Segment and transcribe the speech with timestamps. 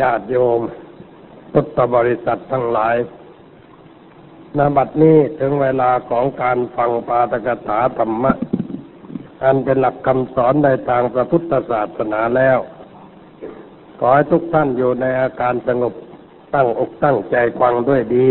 [0.00, 0.60] ญาติโยม
[1.52, 2.96] พุทธบริษัททั้งหลาย
[4.58, 8.32] นบัดนี้ถึงเวลาของการฟังปาตกถาธรรมะ
[9.42, 12.58] อันเป็นหลักคำสอนในทางพระพุทธศาสนาแล้ว
[13.98, 15.94] ขอให้ทุกท่านอยู่ในอาการสงบ
[16.54, 18.28] ตั้งอกตั้งใจฟังด้วยดี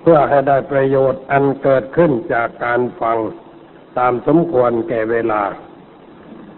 [0.00, 3.18] เพื่อให้ได้ประโยชน์อันเกิดขึ้นจากการฟัง
[3.98, 5.42] ตามสมควรแก่เวลา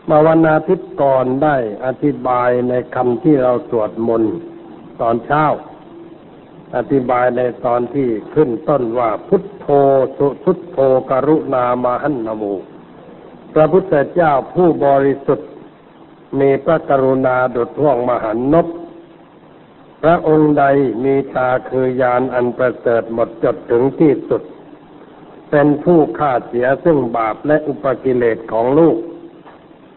[0.08, 4.34] มาวันอาทิตย์ก่อนได้อธิบายในคำที่เราสวดมนต์
[5.00, 5.44] ตอนเช้า
[6.76, 9.66] อธิบายในตอนที่ขึ้นต้นว่าพุทโธ
[10.16, 10.78] สุทุตโธ
[11.10, 12.44] กรุณามาหันนโม
[13.54, 15.48] พระพุทธเจ้าผู้บริสุทธิ์
[16.40, 18.66] มีพระกรุณาดุจห่วงมหันนบ
[20.02, 20.64] พระองค์ใด
[21.04, 24.42] มีตาคือยานอันประเสริฐหมดจดถึงที่สุด
[25.50, 28.96] เป็นผู้ฆ่าเสียซึ่งบาปและอุปกิเลสของลูก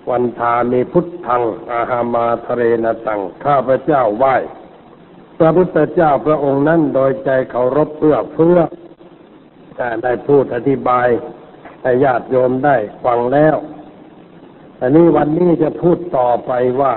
[0.10, 4.36] วันทามีพุทธัง อาหามาทะเรนตัง ข้าพระเจ้าไหว้
[5.38, 8.58] พระพุทธเจ้าพระองค์นั้นโดยใจเคารพเพื่อเพื่อ
[9.76, 11.08] แต่ได้พูดอธิบาย
[11.82, 13.56] ให้ญาติโยมได้ฟังแล้ว
[14.82, 16.52] อันนี้วันนี้จะพูดต่อไป
[16.82, 16.94] ว่า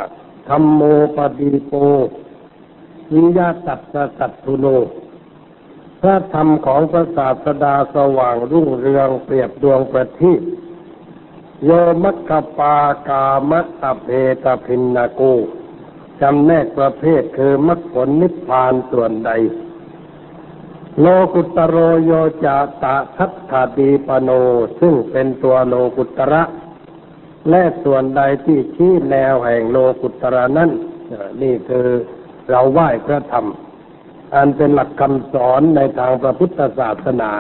[0.48, 0.82] ธรรมโม
[1.16, 1.72] ปดีโป
[3.12, 3.80] วิยาตัส
[4.18, 4.66] สัตตุโน
[6.02, 10.40] พระธรรมของพระศาสดาสว่างรุ่งเรืองเปรียบดวงประทีป
[11.64, 11.70] โย
[12.02, 12.76] มัคคปา
[13.08, 14.08] กามัตตเพ
[14.44, 15.34] ตพินนากู
[16.20, 19.30] จำแนกประเภทคือมรรคผลนิพพานส่วนใด
[21.00, 22.12] โลกุตโรโย
[22.44, 24.30] จาตะทัตถาดีปโน
[24.80, 26.42] ซึ่งเป็นตัวโลกุตระ
[27.50, 30.70] และส่วนใดที่ชี้แนวแห่งโลกุตระนั้น
[31.42, 31.86] นี่คือ
[32.50, 33.46] เราไหว้พระธรรม
[34.34, 37.32] อันเป็นหลักคำสอนในทางพระพุทธศาสนา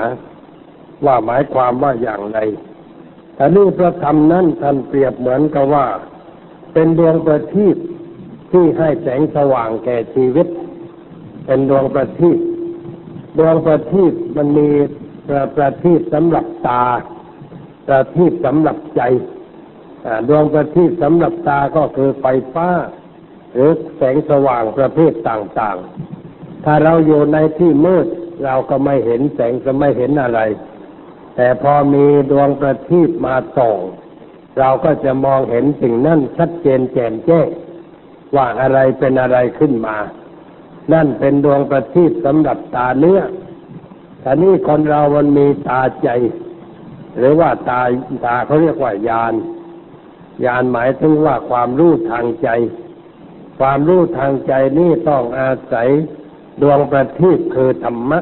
[1.04, 2.38] ว่าหมายความว่าอย่างไร
[3.38, 5.86] แต่นี่พระธรรมนั้นท่านเปรียบเหมือนกับว่า
[6.72, 7.76] เป็นดวงประทีป
[8.52, 10.46] ที่ให้แสงสว่างแก่ชีวิต
[11.46, 12.38] เป็นดวงประทีป
[13.38, 14.68] ดวงประทีปมันมี
[15.28, 16.84] ประประทีปสำหรับตา
[17.86, 19.02] ประทีปสำหรับใจ
[20.28, 22.68] ดวงประทีปสำหรับตาก็คือไฟฟ้า
[23.54, 28.06] หรือแสงสว่างประเภทต่างๆ ถ้าเราอยู่ในที่มืด
[28.44, 30.40] เราก็ไม่เห็นแสงจะไม่เห็นอะไร
[31.40, 33.78] แต่พอมีดวงประทีปมาส่อง
[34.58, 37.48] เราก็จะมองเห็นสิ่งนั้นชัดเจนแจ่มแจ้ง
[38.36, 39.96] ว่าอะไรเป็นอะไรขึ้นมา
[40.92, 43.20] นั่นเป็นดวงประทีปสำหรับตาเนื้อ
[44.20, 46.08] แต่นี่คนเรามันมีตาใจ
[47.18, 47.82] หรือว่าตา
[48.26, 49.34] ตาเขาเรียกว่ายาน
[50.44, 52.48] ยานหมายถึงว่าความรู้ทางใจ
[53.58, 55.88] ความรู้ทางใจนี่ต้องอาศัย
[56.62, 58.20] ดวงประทีปคือธรรมะ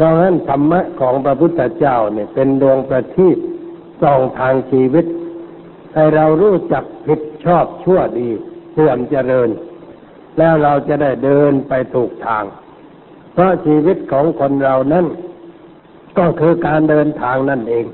[0.00, 3.36] เพราะฉะนั้นธรรมะของพระพุทธเจ้าเนี่ยเป็นดวงประทีป
[4.02, 5.06] ส่องทางชีวิต
[5.94, 8.28] ให้เรารู้จักผิดชอบชั่วดี
[8.72, 9.48] เสื่อมเจริญ
[10.38, 12.44] แล้วเราจะได้เดินไปถูกทาง
[13.32, 15.06] เพราะชีวิตของคนเรานั้น
[16.18, 17.86] ก็คือการเดินทางนั่นเอง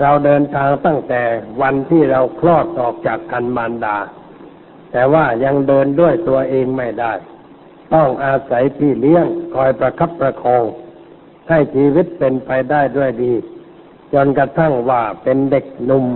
[0.00, 1.22] เราเดินทางตั้งแต่
[1.62, 3.96] วันที่เราคลอดออกจากคันมารดา
[4.92, 7.12] แต่ว่ายังเดินด้วยตัวเองไม่ได้
[7.94, 10.64] ต้องอาศัยพี่เลี้ยงคอยประคับประคอง
[11.50, 13.34] ให้ชีวิตเป็นไปได้ด้วยดี
[14.12, 16.06] จนกระทั่งว่าเป็นเด็กหนุ่ม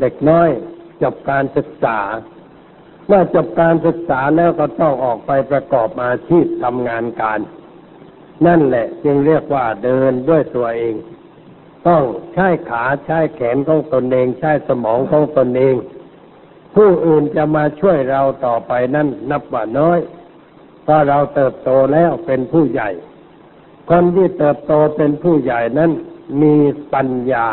[0.00, 0.50] เด็กน้อย
[1.02, 1.98] จบการศึกษา
[3.06, 7.40] เมื่อจบการศึกษาแล้วก็ต้องออกไปประกอบอาชีพทำงานการ
[8.46, 10.94] นั่นแหละจึงเรียกว่าเดินด้วยตัวเอง
[11.88, 12.02] ต้อง
[12.34, 15.74] ใช้ขาใช้แขนของตนเอง ใช้สมองของตนเอง
[16.74, 19.98] ผู้อื่นจะมาช่วยเราต่อไปนั่นนับว่าน้อย
[20.82, 22.90] เพราะเราเติบโตแล้วเป็นผู้ใหญ่
[23.92, 25.90] คนที่เติบโตเป็นผู้ใหญ่นั้น
[26.42, 26.56] มี
[26.94, 27.46] ปัญญา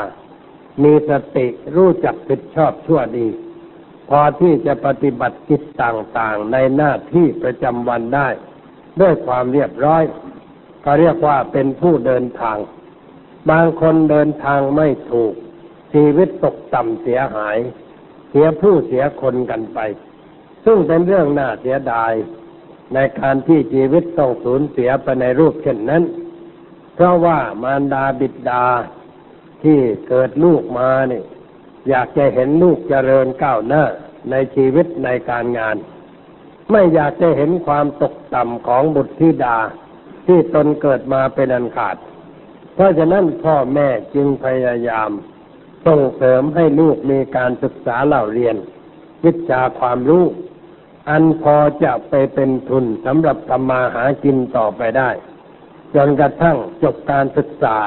[0.83, 3.27] มีสติรู้จักผิดชอบชั่วดี
[4.09, 8.27] พอที่จะปฏิบัติกิจต่างๆ ในหน้าที่ประจำวันได้
[9.01, 10.03] ด้วยความเรียบร้อย
[10.83, 12.57] ก็เรียกว่าเป็นผู้เดินทาง
[13.49, 15.33] บางคนเดินทางไม่ถูก
[15.93, 17.57] ชีวิตตกต่ำเสียหาย
[18.29, 19.79] เสียผู้เสียคนกันไป
[20.65, 22.13] ซึ่งเป็นเรื่องน่าเสียดาย
[22.93, 26.03] ในการที่ชีวิตต้องสูญเสียไปในรูปเช่นนั้น
[26.99, 28.65] เพราะว่ามารดาบิดา
[29.63, 31.25] ที่เกิดลูกมาเนี่ย
[31.89, 33.83] อยากจะเห็นลูกเจริญก้าวหน้า
[34.31, 35.75] ในชีวิตในการงาน
[36.71, 39.57] ไม่อยากจะเห็นความตกต่ำของบุตรธิดา
[40.27, 41.97] ที่ตนเกิดมาเป็นอันขาด
[42.73, 45.09] เพราะฉะนั้นพ่อแม่จึงพยายาม
[45.85, 48.55] ส่งเสริมให้ลูกมีการศึกษาเล่าเรียน
[49.23, 50.25] วิชาความรู้
[51.09, 55.09] อันพอจะไปเป็นทุนสำหรับทำมาหากินต่อไปได้
[55.95, 57.77] จนกระทั่งจบการศึกษา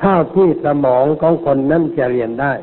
[0.00, 2.54] เท่าที่สมองของคนนั้นจะเรียนได้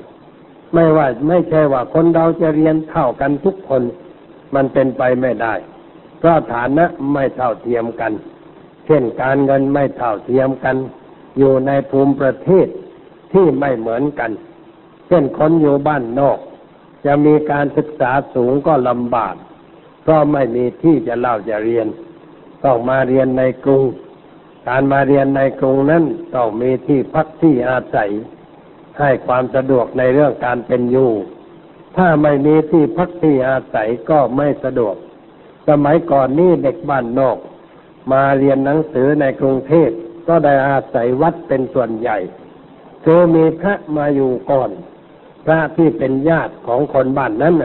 [0.73, 3.83] ไม่ว่าไม่ใช่ว่าคนเราจะเรียนเท่ากันทุกคน
[4.55, 5.53] มันเป็นไปไม่ได้
[6.19, 8.13] เพราะฐานะไม่เท่าเทียมกัน
[8.85, 10.75] เช่นการเงินไม่เท่าเทียมกัน
[11.37, 12.67] อยู่ในภูมิประเทศ
[13.33, 14.31] ที่ไม่เหมือนกัน
[15.07, 16.39] เช่นคนอยู่บ้านนอก
[17.05, 19.35] จะมีการศึกษาสูงก็ลำบาก
[20.03, 21.87] เพราะไม่มีที่จะเล่าจะเรียน
[22.63, 23.83] ต้องมาเรียนในกรุง
[24.71, 26.03] การมาเรียนในกรุงนั้น
[26.35, 28.09] ต้องมีที่พักที่อาศัย
[28.99, 31.11] ให้ความสะดวกในเรื่องการเป็นอยู่
[31.97, 34.95] ถ้าไม่มีที่พักที่อาศัยก็ไม่สะดวก
[35.69, 37.37] สมัยก่อนนี่เด็กบ้านนอก
[38.11, 39.89] มาเรียนหนังสือในกรุงเทพ
[40.27, 42.17] ก็ได้อาศัยวัดเป็นส่วนใหญ่
[43.05, 44.69] คือมีพระมาอยู่ก่อน
[45.45, 47.55] พระที่เป็นญาติของคนบ้านนั้น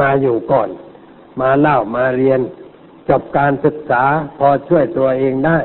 [0.00, 0.68] มาอยู่ก่อน
[1.40, 2.40] มาเล่ามาเรียน
[3.08, 4.04] จบการศึกษา
[4.38, 5.58] พอช่วยตัวเองได้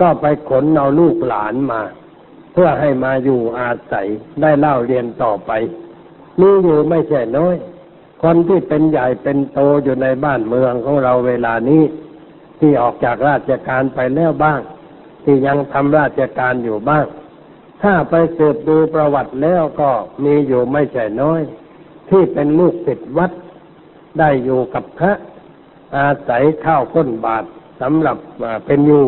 [0.00, 1.80] ก็ไปขนเอาลูกหลานมา
[2.52, 4.06] เพื่อให้มาอยู่อาศัย
[4.40, 5.50] ได้เล่าเรียนต่อไป
[6.40, 7.56] มีอยู่ไม่ใช่น้อย
[8.22, 11.82] คนที่เป็นใหญ่เป็นโตอยู่ในบ้านเมืองของเราเวลานี้
[12.58, 14.60] ที่ออกจากราชการไปแล้วบ้าง
[15.24, 17.06] ที่ยังทำราชการอยู่บ้าง
[17.82, 19.90] ถ้าไปสืบดูประวัติแล้วก็
[20.24, 21.40] มีอยู่ไม่ใช่น้อย
[22.10, 23.30] ที่เป็นลูกศิษย์วัด
[24.18, 25.12] ได้อยู่กับพระ
[25.96, 27.44] อาศัยข้าวก้นบาท
[27.80, 28.16] สำหรับ
[28.66, 29.04] เป็นอยู่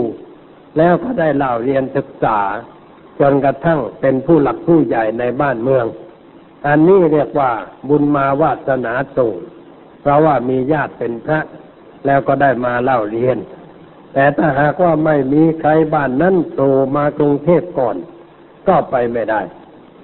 [0.77, 2.39] แล้วก็ได้เล่าเรียนศึกษา
[3.21, 5.87] จนกระทั่งเป็นผู้หลักผู้ใหญ่ในบ้านเมือง
[6.67, 7.53] อันนี้เรียกว่า
[7.89, 9.35] บุญมาวาสนาส่ง
[10.01, 11.41] เพราะว่ามีญาติเป็นพระ
[12.07, 13.39] แล้วก็ได้มาเล่าเรียน
[14.13, 16.63] แต่ถ้าหากว่าไม่มีใครบ้านนั้นโต
[16.97, 17.97] มากรุงเทพก่อน
[18.69, 19.41] ก็ไปไม่ได้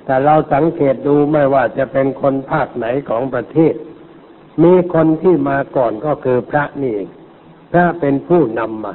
[0.05, 3.75] แต่เราสังเกตดูไม่ว่าจะเป็นคนภาคไหนของประเทศ
[4.63, 7.09] มีคนที่มาก่อนก็คือพระนี่เอง
[7.73, 8.95] พระเป็นผู้นำมา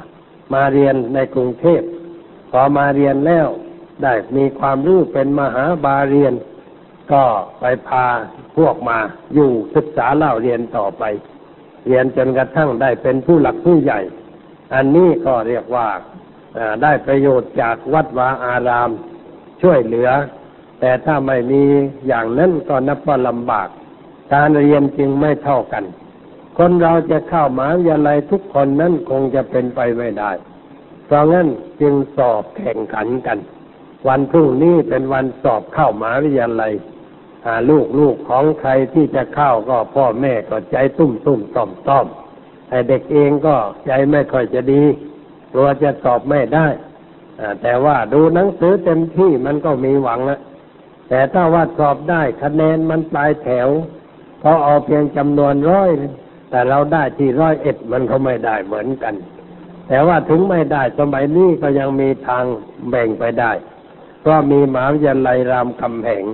[0.54, 1.82] มาเรียนในกรุงเทพ
[2.50, 3.48] พอมาเรียนแล้ว
[4.02, 6.34] ได้มีความรู้เป็นมหาบาเรียน
[7.12, 7.24] ก็
[7.60, 8.06] ไปพา
[8.56, 8.98] พวกมา
[9.34, 11.02] อยู่ศึกษาเล่าเรียนต่อไป
[11.86, 14.00] เรียนจนกระทั่งได้เป็นผู้หลักผู้ใหญ่
[14.74, 15.88] อันนี้ก็เรียกว่า
[16.82, 18.90] ได้ประโยชน์จากวัดวาอาราม
[19.62, 20.10] ช่วยเหลือ
[20.80, 21.62] แต่ถ้าไม่มี
[22.06, 23.68] อย่างนั้นก็นับว่าลำบาก
[24.32, 25.84] การเรียนจึงไม่เท่ากัน
[26.58, 30.30] คนเราจะเข้ามหาวิทยาลัยทุกคนนั้นคงจะเป็นไปไม่ได้
[31.06, 31.46] เพราะงั้น
[31.80, 33.38] จึงสอบแข่งขันกัน
[34.08, 36.72] วันพรุ่งนี้เป็นวันสอบเข้ามหาวิทยาลัย
[37.46, 42.06] หาลูกลูกของใครที่จะเข้าก็พ่อแม่ก็ใจตุ้มตุ้มต้อมต้อม
[42.68, 43.56] ไอเด็กเองก็
[43.86, 44.82] ใจไม่ค่อยจะดี
[45.52, 46.66] กลัวจะสอบไม่ได้
[47.62, 50.40] แต่ว่าดูหนังสือเต็มที่มันก็มีหวังนะ
[51.08, 53.68] แต่ถ้าว่าสอบได้คะแนนมันปลายแถว
[54.42, 55.90] พอเอาเพียงจำนวนร้อย
[56.52, 59.14] แต่เราได้ที่ร้อยเอ็ดมันก็ไม่ได้เหมือนกัน
[59.88, 62.44] แต่ว่าถึงไม่ได้สมัยนี้ก็ยังมีทาง
[62.90, 63.52] แบ่งไปได้
[64.20, 66.24] เพราะมีมหาวิทยาลัยรามคำแหง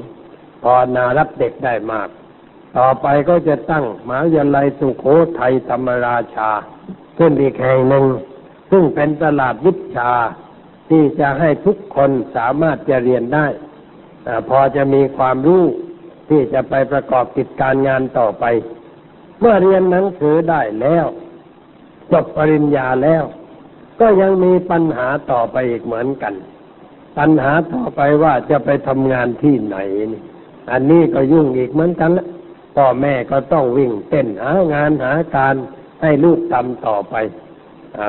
[0.62, 2.08] พอนารับเด็กได้มาก
[2.76, 5.04] ต่อไปก็จะตั้งมหาวิทยาลัยสุโข
[5.38, 6.50] ทัยธรรมราชา
[7.18, 8.04] ขึ้นอีกแห่งหนึ่ง
[8.70, 10.12] ซึ่งเป็นตลาดวิชา
[10.90, 13.46] ที่จะให้ทุกคนสามารถจะเรียนได้
[14.48, 15.64] พอจะมีความรู้
[16.28, 18.44] ที่จะไปประกอบกิจการงานต่อไป
[19.40, 21.06] เมื่อเรียนหนังสือได้แล้ว
[22.12, 23.24] จบปริญญาแล้ว
[24.00, 26.34] ก็ยังมีปัญหาต่อไปอีกเหมือนกัน
[27.18, 29.76] ปัญหาต่อไปว่าจะไปทำงานที่ไหน
[30.12, 30.22] นี่
[30.70, 32.26] อันนี้ก็ยุ่งอีกเหมือนกันละ
[32.76, 35.54] พ่อแม่ก็ต้องวิ่งเต้นหางานหาการ
[36.02, 37.14] ให้ลูกทำต่อไป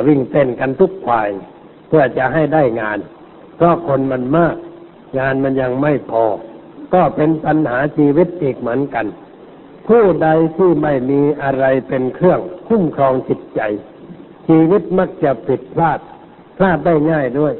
[0.08, 1.30] วิ่งเต้นกันทุกฝ่าย
[1.88, 3.00] เพื่อจะให้ได้งาน
[3.56, 4.56] เพราะคนมันมาก
[5.20, 6.26] งานมันยังไม่พอ
[6.94, 9.06] ก็เป็นปัญหาชีวิตอีกเหมือนกัน
[9.90, 13.62] ผู้ใดที่ไม่มีอะไรเป็นเครื่องคุ้มครองจิตใจ
[14.48, 16.00] ชีวิตมักจะผิดพลาด
[16.58, 17.54] พลาดได้ง่ายด้วย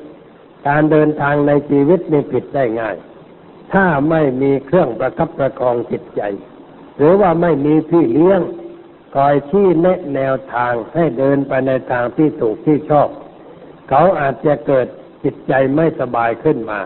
[0.68, 2.96] การเดินทางในชีวิตนี่ผิดได้ง่าย
[3.74, 6.22] ถ้าไม่มีเครื่องประคับประคองจิตใจ
[6.98, 8.42] หรือว่าไม่มีพี่เลี้ยง
[9.16, 13.10] คอยชี้แนะแนวทางให้เดินไปในทางที่ถูกที่ชอบ
[13.90, 14.88] เขาอาจจะเกิด
[15.24, 16.80] จิตใจไม่สบายขึ้นมา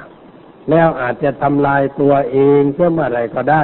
[0.69, 3.63] แล้วอาจจะทำลายตัวเองเชื่ออะไรก็ได้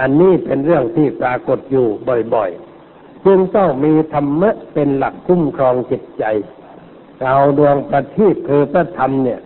[0.00, 1.86] อันนี้เป็นเรื่องที่ปรากฏอยู่
[2.34, 6.24] บ่อยๆ จึงต้องมีธรรมะเป็นหลักคุ้มครองจิตใจ
[7.24, 9.40] เอาดวงประทีปคือพระธรรมเนี่ย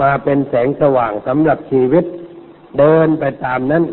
[0.00, 2.04] มาเป็นแสงสว่างสำหรับชีวิต
[2.78, 3.84] เดินไปตามนั้น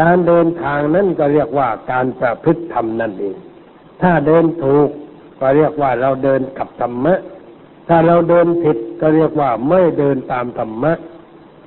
[0.00, 3.36] การเดินทางนั้นก็เรียกว่าการประพฤติธรรมนั่นเอง
[4.02, 4.88] ถ้าเดินถูก
[5.40, 7.14] ก็เรียกว่าเราเดินกับธรรมะ
[7.88, 10.92] ถ้าเราเดินผิดก็เรียกว่าไม่เดินตามธรรมะ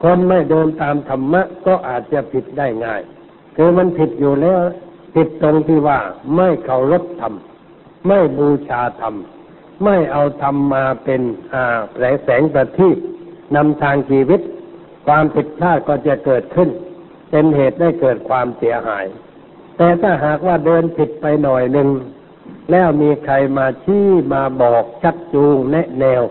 [0.03, 3.01] คนไม่เดินตามธรรมะก็อาจจะผิดได้ง่าย
[3.57, 4.59] คือมันผิดอยู่แล้ว
[5.15, 5.99] ผิดตรงที่ว่า
[6.35, 7.33] ไม่เคารพธรรม
[8.07, 9.15] ไม่บูชาธรรม
[9.83, 11.21] ไม่เอาธรรมมาเป็น
[11.53, 11.77] อ่า
[12.23, 12.97] แสงประทีป
[13.55, 14.41] นำทางชีวิต
[15.07, 16.69] ความผิดพลาดก็จะเกิดขึ้น
[17.29, 19.05] เป็นเหตุได้เกิดความเสียหาย
[19.77, 21.89] แต่ถ้าหากว่าเดินผิดไปหน่อยหนึ่ง
[22.71, 26.21] แล้วมีใครมาชี้มาบอกชักจูงแนะแนว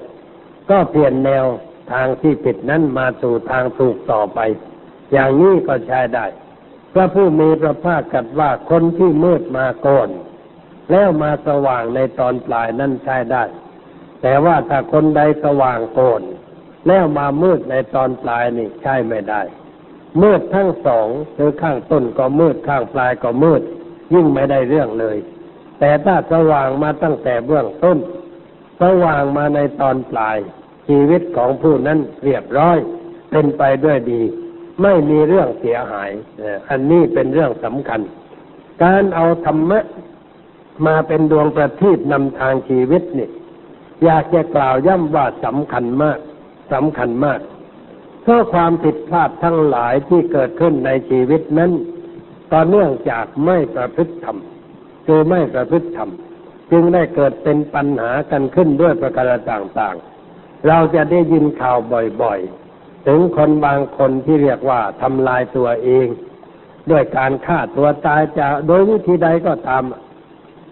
[0.70, 1.44] ก็เปลี่ยนแนว
[1.92, 4.38] ทางที่ผิดนั้นมาสู่ทางถูกต่อไป
[5.12, 6.26] อย่างนี้ก็ใช้ได้
[6.92, 10.08] พระผู้มีพระภาคกัดว่าคนที่มืดมาก่อน
[10.90, 13.44] แล้วมาสว่างในตอนปลายนั่นใช้ได้
[14.22, 16.22] แต่ว่าถ้าคนใดสว่างก่อน
[16.86, 19.42] แล้วมามืดในตอนปลายนี่ใช่ไม่ได้
[20.22, 23.62] มืดทั้งสองคือข้างต้นก็มืดข้างปลายก็มืด
[24.14, 25.16] ยิ่งไม่ได้เรื่องเลย
[25.78, 27.98] แต่ถ้าสว่างมาตั้งแต่เบื้องต้น
[28.80, 30.38] สว่างมาในตอนปลาย
[30.88, 32.78] ชีวิตของผู้นั้นเรียบร้อย
[33.30, 34.22] เป็นไปด้วยดี
[34.82, 36.10] ไม่มีเรื่องเสียหาย
[36.68, 38.00] อันนี้เป็นเรื่องสำคัญ
[38.84, 39.80] การเอาธรรมะ
[40.86, 43.28] มาเป็นดวงประทีปนำทางชีวิตนี่
[44.04, 46.18] อยากจะกล่าวย่ำว่าสำคัญมาก
[46.72, 47.40] สำคัญมาก
[48.22, 51.72] เพราะความผิดพลาดทั้งหลายที่เกิดขึ้นในชีวิตนั้น
[52.52, 54.36] ก็เนื่องจากไม่ประพฤติธรรม
[55.06, 56.10] คือไม่ประพฤติธรรม
[56.70, 61.78] จึงได้เกิดเป็นปัญหากันขึ้นด้วยประการต่างๆ เราจะได้ยินข่าว
[62.22, 62.65] บ่อยๆ
[63.06, 66.06] ถึงคนบางคนที่เรียกว่าทำลายตัวเอง
[66.90, 69.84] ด้วยการฆ่าตัวตายจะโดยวิธีใดก็ตาม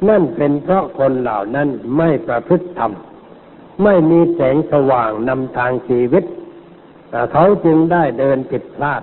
[0.09, 2.93] นั่นเป็นเพราะคนเหล่านั้นไม่ประพฤติธรรม
[3.83, 6.25] ไม่มีแสงสว่างนำทางชีวิต
[7.33, 9.03] เขาจึงได้เดินผิดพลาด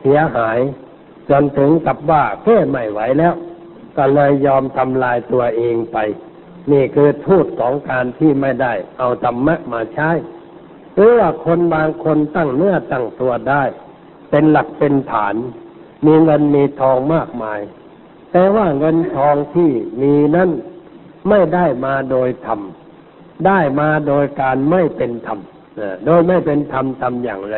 [0.00, 0.58] เสียหาย
[1.30, 3.34] จนถึงกับว่าเพ่ไม่ไหวแล้ว
[3.96, 5.96] ก็เลยยอมทำลายตัวเองไป
[6.72, 10.10] นี่คือโทูตของการที่ไม่ได้เอาธรรมะมาใช้
[10.98, 13.62] หรือว่าคนบางคนตั้งเนื้อตั้งตัวได้
[14.30, 15.34] เป็นหลักเป็นฐาน
[16.06, 17.60] มีเงินมีทองมากมาย
[18.32, 19.70] แต่ว่าเงินทองที่
[20.02, 20.50] มีนั้น
[21.28, 22.60] ไม่ได้มาโดยธรรม
[23.46, 25.38] ได้มาโดยการไม่เป็นธรรม
[26.06, 27.56] โดยไม่เป็นธรรมทำอย่างไร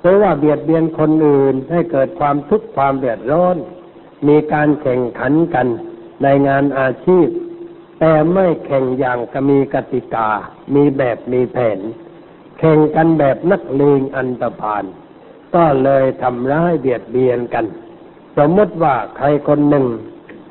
[0.00, 3.56] เพราะว่าเบียดเบียนคนอื่นให้เกิดความทุกข์ความเดือดร้อน
[4.28, 5.66] มีการแข่งขันกัน
[6.22, 7.28] ในงานอาชีพ
[8.00, 10.28] แต่ไม่แข่งอย่างกมีกติกา
[10.74, 11.80] มีแบบมีแผน
[12.58, 14.84] แข่งกันแบบนักเลงอันตรพาน
[15.54, 17.64] ก็เลยทำร้ายเบียดเบียนกัน
[18.36, 19.86] สมมติว่าใครคนหนึ่ง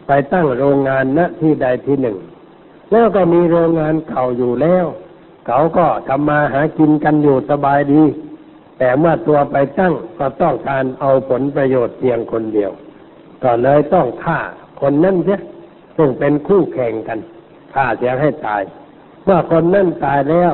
[0.07, 2.17] ไปตั้งโรงงานณที่ใดที่หนึ่ง
[2.91, 4.85] แล้วก็มีโรงงานเก่าอยู่แล้ว
[5.47, 8.03] เขาก็ทำมาหากินกันอยู่สบายดี
[8.77, 12.71] แต่เมื่อตัวไปตั้งก็ต้องการเอาผลประโยชน์เพียงคนเดียว
[13.43, 14.39] ก็เลยต้องฆ่า
[14.81, 15.39] คนนั้นเสีย
[15.97, 17.19] ซึ่งเป็นคู่แข่งกัน
[17.73, 18.61] ฆ่าเสียให้ตาย
[19.23, 20.53] เมื่อคนนั้นตายแล้ว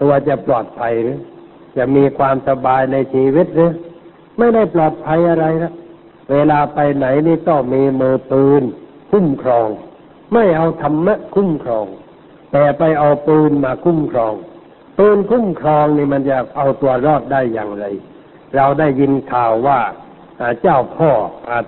[0.00, 1.18] ตัวจะปลอดภัยหรือ
[1.76, 3.72] จะมีความสบายในชีวิตหรือ
[4.38, 5.72] ไม่ได้ปลอดภัยอะไรนะ
[6.32, 8.62] เวลาไปไหนนี่ต้องมีมือปืน
[9.10, 9.68] คุ้มครอง
[10.32, 11.86] ไม่เอาธรรมะคุ้มครอง
[12.52, 14.34] แต่ไปเอาปืนมาคุ้มครอง
[14.98, 17.84] ปืนคุ้มครองนี่มันจะเอาตัวรอดได้อย่างไร
[18.56, 19.80] เราได้ยินข่าวว่า
[20.62, 21.10] เจ้าพ่อ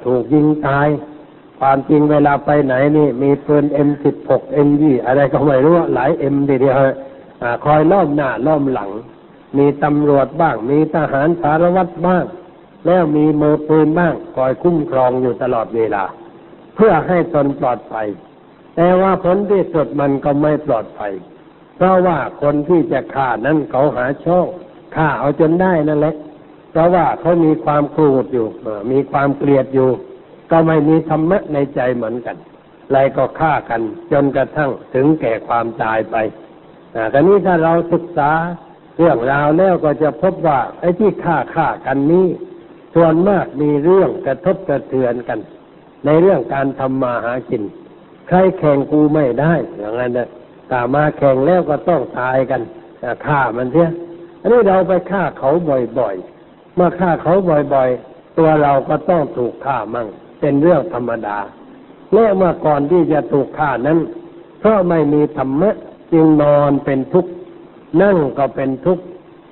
[0.04, 0.88] ถูกยิงตาย
[1.60, 6.76] ความจริงเวลาไปไหนนี่ มีปืนเอ็มสิบหกเอ็มยี่อะไรก็ไม่รู้หลายเอ็มทีเดียว
[7.64, 8.90] คอยล้อมหน้าล้อมหลัง
[9.58, 12.24] มีตำรวจบ้าง มีทหารสารวัตรบ้าง
[12.86, 16.04] แล้วมีมือปืนบ้างคอยคุ้มครองอยู่ตลอดเวลา
[16.74, 18.06] เพื่อให้ตนปลอดภัย
[18.76, 21.12] แต่ว่าผลที่สุดมันก็ไม่ปลอดภัย
[21.76, 24.46] เพราะว่าคนที่จะฆ่านั้นเขาหาช่อง
[24.96, 26.14] ฆ่าเอาจนได้นั่นแหละ
[26.70, 28.46] เพราะว่าเขามีความโกรธอยู่
[28.92, 29.90] มีความเกลียดอยู่
[30.50, 32.36] ก็ไม่มีธรรมะในใจเหมือนกัน
[32.92, 33.80] เลยก็ฆ่ากัน
[34.12, 36.16] จนกระทั่งถึงแก่ความตายไป
[37.10, 38.30] แต่นี้ถ้าเราศึกษา
[38.98, 42.26] เรื่องราวแล้วก็จะพบว่าไอ้ที่ฆ่าฆ่ากันนี้
[42.94, 45.38] ส่วนมากมีเรื่องกระทบกระเทือนกัน
[46.06, 47.62] ในเรื่องการทำมาหากิน
[48.28, 50.28] ใครแข่งกูไม่ได้อย่างนั้นนะ
[50.70, 52.62] ถ้ามาแข่งแล้วก็ต้องตายกัน
[53.26, 53.90] ฆ่ามันเสีย
[54.40, 55.50] อันนี้เราไปฆ่าเขา
[55.98, 57.34] บ่อยๆ เมื่อฆ่าเขา
[57.74, 60.06] บ่อยๆ ตัวเราก็ต้องถูกฆ่ามั่ง
[60.40, 61.38] เป็นเรื่องธรรมดา
[62.12, 63.98] และเมื่อก่อนที่จะถูกฆ่านั้น
[64.60, 65.70] เพราะไม่มีธรรมะ
[66.12, 67.30] จึงนอนเป็นทุกข์
[68.02, 69.04] นั่งก็เป็นทุกข์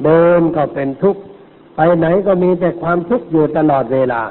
[0.05, 1.21] เดินก็เป็นทุกข์
[1.77, 4.23] ไปไหนก็มีแต่ความทุกข์อยู่ตลอดเวลา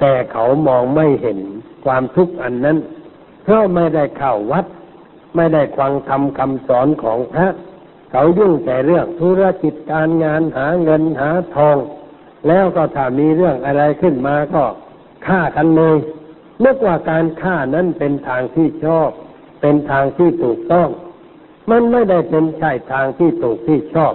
[0.00, 1.38] แต่เขามองไม่เห็น
[1.84, 2.76] ความทุกข์อันนั้น
[3.42, 4.64] เพราะไม่ได้เข้าวัด
[5.36, 7.48] ไม่ได้ฟังทำคำสอนของพระ
[8.10, 11.76] เขายุ่งแต่เรื่องธุรกิจการงานหาเงินหาทอง
[12.48, 14.64] แล้วก็ถ้ามีเรื่องอะไรขึ้นมาก็
[15.26, 15.96] ฆ่ากันเลย
[16.64, 19.08] นึกว่าการฆ่านั้นเป็นทางที่ชอบ
[19.60, 20.88] เป็นทางที่ถูกต้อง
[21.70, 24.14] มันไม่ได้เป็นใช่ทางที่ถูกที่ชอบ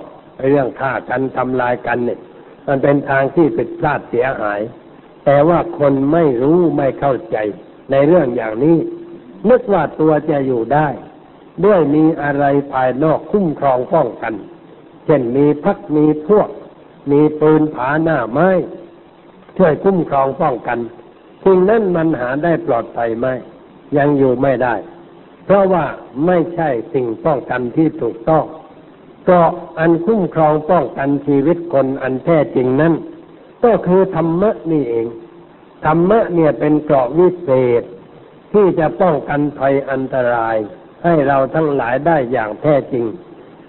[0.50, 2.20] เรื่องฆ่ากันทำลายกันเนี่ย
[2.67, 4.62] มันเป็นทางที่ผิดพลาดเสียหาย
[5.25, 7.38] แต่ว่าคนไม่รู้ไม่เข้าใจ
[7.91, 8.77] ในเรื่องอย่างนี้
[9.50, 10.88] นึกว่าตัวจะอยู่ได้
[11.65, 14.34] ด้วยมีอะไรภายนอกคุ้มครองป้องกัน
[15.05, 16.50] เช่นมีพักมีพวก
[17.12, 18.50] มีปืนผาหน้าไม้
[19.58, 20.79] ช่วยคุ้มครองป้องกัน
[21.43, 23.27] สิ่งนั้นมันหาได้ปลอดภัยไหม
[23.98, 24.75] ยังอยู่ไม่ได้
[25.51, 25.86] ราะว่า
[26.25, 28.43] ไม่ใช่สิ่งป้องกันที่ถูกต้อง
[29.25, 32.93] เกราะอันคุ้มครองป้องกันชีวิตคนอันแท้จริงนั้น
[33.63, 35.08] ก็คือธรรมะนี่เอง
[35.86, 37.50] ธรรมะเนี่ยเป็นเกราะวิเศ
[37.81, 37.84] ษ
[38.53, 40.58] ที่จะป้องกันภัยอันตราย
[41.03, 43.05] ให้เราทั้งหลายได้อย่างแท้จริง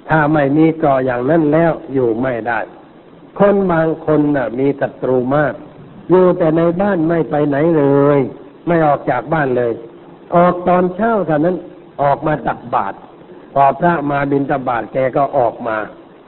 [0.08, 2.60] ถ้าไม่มีเกราะอย่างนั้นแล้วอยู่ไม่ได้
[3.38, 5.54] คนบางคนน่ะ มีศัตรูมาก
[6.08, 7.84] อยู่แต่ในบ้านไม่ไปไหนเล
[8.18, 8.20] ย
[8.66, 9.72] ไม่ออกจากบ้านเลย
[10.36, 11.56] ออกตอนเช้าเท่านั้น
[12.00, 12.96] ออกมาตักบาตร
[13.54, 15.76] พอพระมาบินตบาตรแกก็ออกมา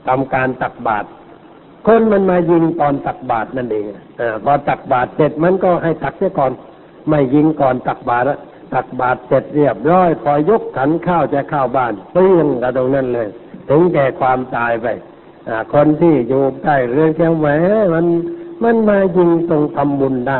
[0.07, 1.07] ทำการตักบาตร
[1.87, 3.85] คนมันมายิงตอนตักบาตรนั่นเอง
[4.19, 6.51] อพอตักบาตรเสร็จมันก็ให้ตักเสียก่อน
[7.09, 8.29] ไม่ยิงก่อนตักบาตร
[8.73, 13.27] ตักบาตรเสร็จเรียบร้อยพอยกขันข้าวจะเข้าบ้านเปรี้ยงกระตรงนั้นเลย
[13.69, 14.87] ถึงแก่ความตายไป
[15.73, 17.47] คนที่อยู่ใกล้เรือนแค่แหว
[17.93, 18.05] มัน
[18.63, 20.39] มันมายิงตรงทำบุญได้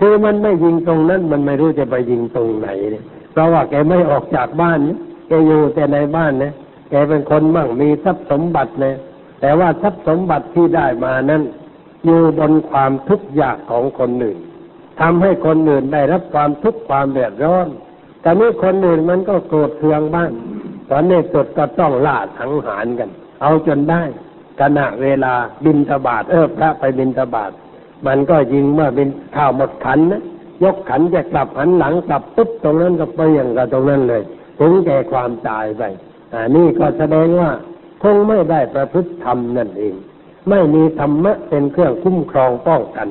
[0.00, 3.04] คือมันไม่ยิงตรงนั้นมันไม่รู้จะไปยิงตรงไหนเนี่ย
[3.34, 4.98] เพราะว่าแกไม่ออกจากบ้านเนี่ย
[5.28, 6.52] แกอยู่แต่ในบ้านนะ
[6.90, 8.96] แกเป็นคนมั่งมีทรัพย์สมบัติเนี่ย
[9.40, 11.42] แต่ว่าทรัพย์สมบัติที่ได้มานั้น
[12.04, 14.38] อยู่บนความทุกข์ยากของคนอื่น
[15.00, 17.68] ทำให้คนอื่นได้รับความทุกข์ความเดือดร้อน
[18.20, 20.30] แต่นี้คนอื่นมันก็โกรธเคืองบ้าง
[20.90, 23.10] ตอนนี้สุดก็ต้องล่าสังหารกัน
[23.42, 24.02] เอาจนได้
[24.60, 27.50] ขณะเวลาบินทบาทเออพระไปบินทบาท
[28.06, 30.22] มันก็ยิงเมื่อบินข้าวหมดขันนะ
[30.62, 34.22] ยกขันจะกลับหันหลังกลับปุ๊บตรงนั้นก็เปลี่ยงกับตรงนั้นเลย
[34.60, 35.82] ถึงแก่ความตายไป
[36.32, 37.50] อ่านี่ก็แสดงว่า
[38.02, 39.94] คงไม่ได้ประพฤติธรรมนั่นเอง
[40.48, 43.08] ไม่มีธรรมะเป็นเครื่องคุ้มครองป้องกัน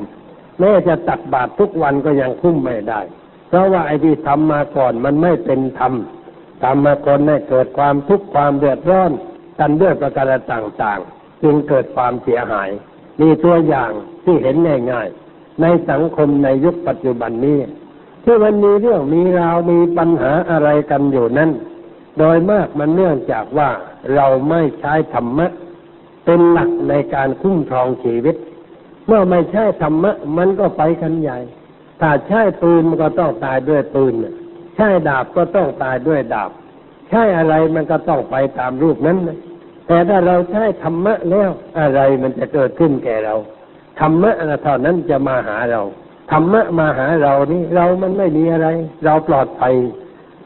[0.60, 3.02] แม้จะตักบาตรทุกวันก็ยังคุ้มไม่ได้
[3.48, 5.94] เพราะว่าไอ้ที่ทำมาก่อนมันไม่เป็นธรรม
[6.64, 9.12] ทำมาคนให้เกิดความทุกข์ความเดือดร้อน
[9.60, 12.70] กันด้วยประการต่างๆ จึงเกิดความเสียหาย
[13.22, 13.92] นี่ตัวอย่าง
[14.24, 14.56] ที่เห็น
[14.92, 15.23] ง่ายๆ
[15.62, 17.60] ในสังคมในยุคปัจจุบันนี้
[18.24, 21.50] ที่มันมีเรื่องมีราวมีปัญหาอะไรกันอยู่นั้น
[22.20, 23.70] โดยมากมันเนื่องจากว่า
[24.16, 25.48] เราไม่ใช้ธรรมะ
[26.26, 28.36] เป็นหลักในการคุ้มครองชีวิต
[29.08, 31.40] เมื่อไม่ใช่ธรรมะ มันก็ไปกันใหญ่
[32.02, 34.14] ถ้าใช้ปืนมันก็ต้องตายด้วยปืน
[34.76, 36.52] ใช้ดาบก็ต้องตายด้วยดาบ
[37.10, 39.18] ใช้อะไรมันก็ต้องไปตามรูปนั้น
[39.88, 41.50] แต่ถ้าเราใช้ธรรมะแล้ว
[41.80, 43.36] อะไรมันจะเกิดขึ้นแก่เรา
[44.00, 44.32] ธรรมะ
[44.64, 45.82] เท่านั้นจะมาหาเรา
[46.32, 48.68] ธรรมะมาหาเรานี่เรามันไม่มีอะไร
[49.06, 49.76] เราปลอดภัย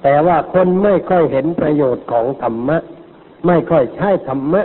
[0.04, 2.78] แต่ว่าคนไม่ค่อยเห็นประโยชน์ของธรรมะ
[3.48, 4.62] ไม่ค่อยใช้ธรรมะ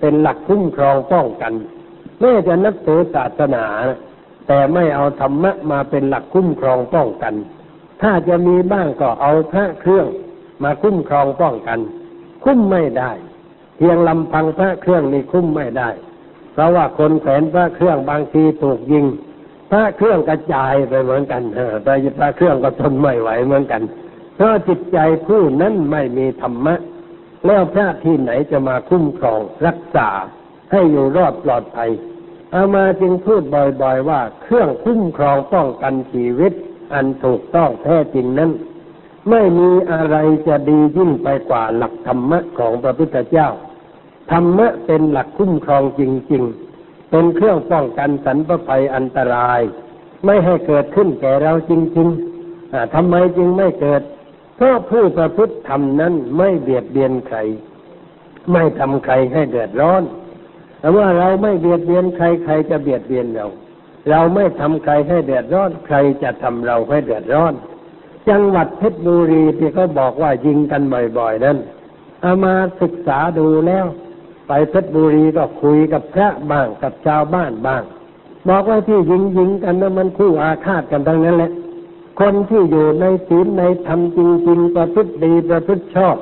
[0.00, 1.52] เป็นหลักคุ้มครองป้องกัน
[2.20, 3.64] แม้จะนับถือศาสนา
[4.46, 7.34] แต่ไม่เอาธรรมะมาเป็นหลักคุ้มครองป้องกัน
[8.02, 10.06] ถ้าจะมีบ้างก็เอาพระเครื่อง
[10.62, 11.78] มาคุ้มครองป้องกัน
[12.44, 13.10] คุ้มไม่ได้
[13.76, 15.90] เพียงลำพังพระเครื่องนี่คุ้มไม่ได้
[16.52, 19.06] เพราะว่าคนแขวนพระเครื่องบางทีถูกยิง
[19.70, 21.42] พระเครื่องกระจายไปเหมือนกัน
[21.84, 23.82] แต่พระเครื่องก็ทนไม่ไหวเหมือนกัน
[24.36, 26.74] เพราะจิตใจผู้นั้นไม่มีธรรมะ
[27.46, 30.08] แล้วพระที่ไหนจะมาคุ้มครองรักษา
[30.72, 31.90] ให้อยู่รอดปลอดภัย
[32.54, 36.52] อามาจึงพูดบ่อยๆว่าเครื่องคุ้มครองป้องกันชีวิต
[36.92, 38.50] อันถูกต้องแท้จริงนั้น
[39.30, 40.16] ไม่มีอะไร
[40.48, 43.48] จะดียิ่งไปกว่าหลักธรรมะของพระพุทธเจ้า
[44.32, 46.42] ธรรมะเป็นหลักคุ้มครองจริง
[46.78, 49.60] ๆ เป็นเครื่องป้องกันสรรพภัยอันตราย
[50.24, 54.02] ไม่ให้เกิดขึ้นแก่เราจริงๆทำไมจึงไม่เกิด
[54.56, 57.38] เพราะผู้ประพฤติธรรมนั้นไม่เบียดเบียนใคร
[58.52, 60.02] ไม่ทำใครให้เดือดร้อน
[60.80, 63.46] แต่ว่าเราไม่เบียดเบียนใครใครจะเบียดเบียนเรา
[64.10, 67.52] เราไม่ทำใครให้เดือดร้อน ใครจะทำเราให้เดือดร้อน
[68.28, 70.82] จังหวัดเพชรบุรีที่เขาบอกว่ายิงกัน
[71.18, 71.58] บ่อยๆนั้น
[72.20, 73.86] เอามาศึกษาดูแล้ว
[74.48, 77.82] ไปเพชรบุรีก็คุยกับพระบ้างกับชาวบ้านบ้าง
[78.48, 81.52] บอกว่าที่ยิงยิงกันนั้นมันคู่อาฆาตกันทั้งนั้นแหละ
[82.20, 86.16] คนที่อยู่ในศีลในธรรมจริงๆประพฤติดีประพฤติชอบ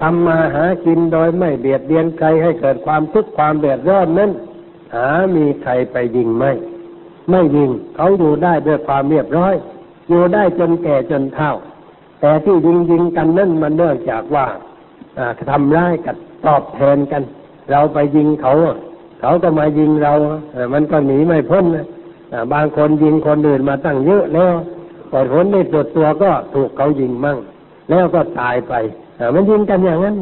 [0.00, 4.30] ทำมาหากินโดยไม่เบียดเบียนใครให้เกิดความทุกข์ความเดือดร้อนนั้น
[4.94, 6.44] หามีใครไปยิงไหม
[7.30, 9.54] ไม่ยิงเขาอยู่ได้ด้วยความเรียบร้อย
[10.08, 11.52] อยู่ได้จนแก่จนเฒ่า
[12.20, 14.46] แต่ที่ยิงยิงกันนั่นมันเนื่องจากว่า
[15.50, 17.22] ทำร้ายกันตอบแทนกัน
[17.70, 18.52] เราไปยิงเขา
[19.20, 20.12] เขาก็มายิงเรา
[20.72, 21.86] มันก็หนีไม่พ้นนะ
[22.52, 24.52] บางคนยิงคนอื่นมาตั้งเยอะแล้ว
[25.10, 27.38] พอผลได้ตรวจตัวก็ถูกเขายิงมั่ง
[27.90, 28.74] แล้วก็ตายไป
[29.34, 30.16] มันยิงกันอย่างนั้น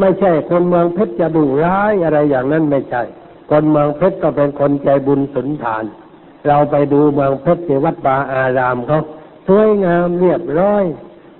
[0.00, 3.02] ไม่ใช่คนเมืองเพชรจะดุร้ายอะไรอย่างนั้นไม่ใช่
[3.50, 5.84] คนเมืองเพชรก็เป็นคนใจบุญสุนทาน
[6.46, 9.00] เราไปดูเมืองเพชรที่วัดป่าอารามเขา
[9.46, 10.84] สวยงามเรียบร้อย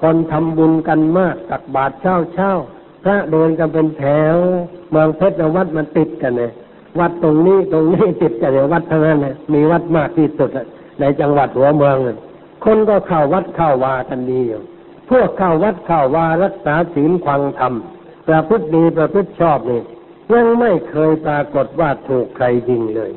[0.03, 2.51] คนทำบุญกันมากตักบาตรเช้าเช้า
[3.09, 4.37] ระเดินกันเป็นแถว
[4.91, 6.51] เมืองเพชรวัดมันติดกันเลย
[7.01, 10.51] วัดตรงนี้ตรงนี้ติดกันเลยวัดทั้งนั้นเลยมีวัดมากที่สุด
[11.01, 11.97] ในจังหวัดหัวเมือง
[12.65, 14.63] คนก็เข้าวัดเข้าวากันดีอยู่
[15.11, 17.75] พวกเข้าวัดเข้าวารักษาศีลควังธรรม
[18.29, 19.83] ประพฤติดีประพฤติชอบนี่
[20.33, 23.13] ยังไม่เคยปรากฏว่าถูกใครยิงเลย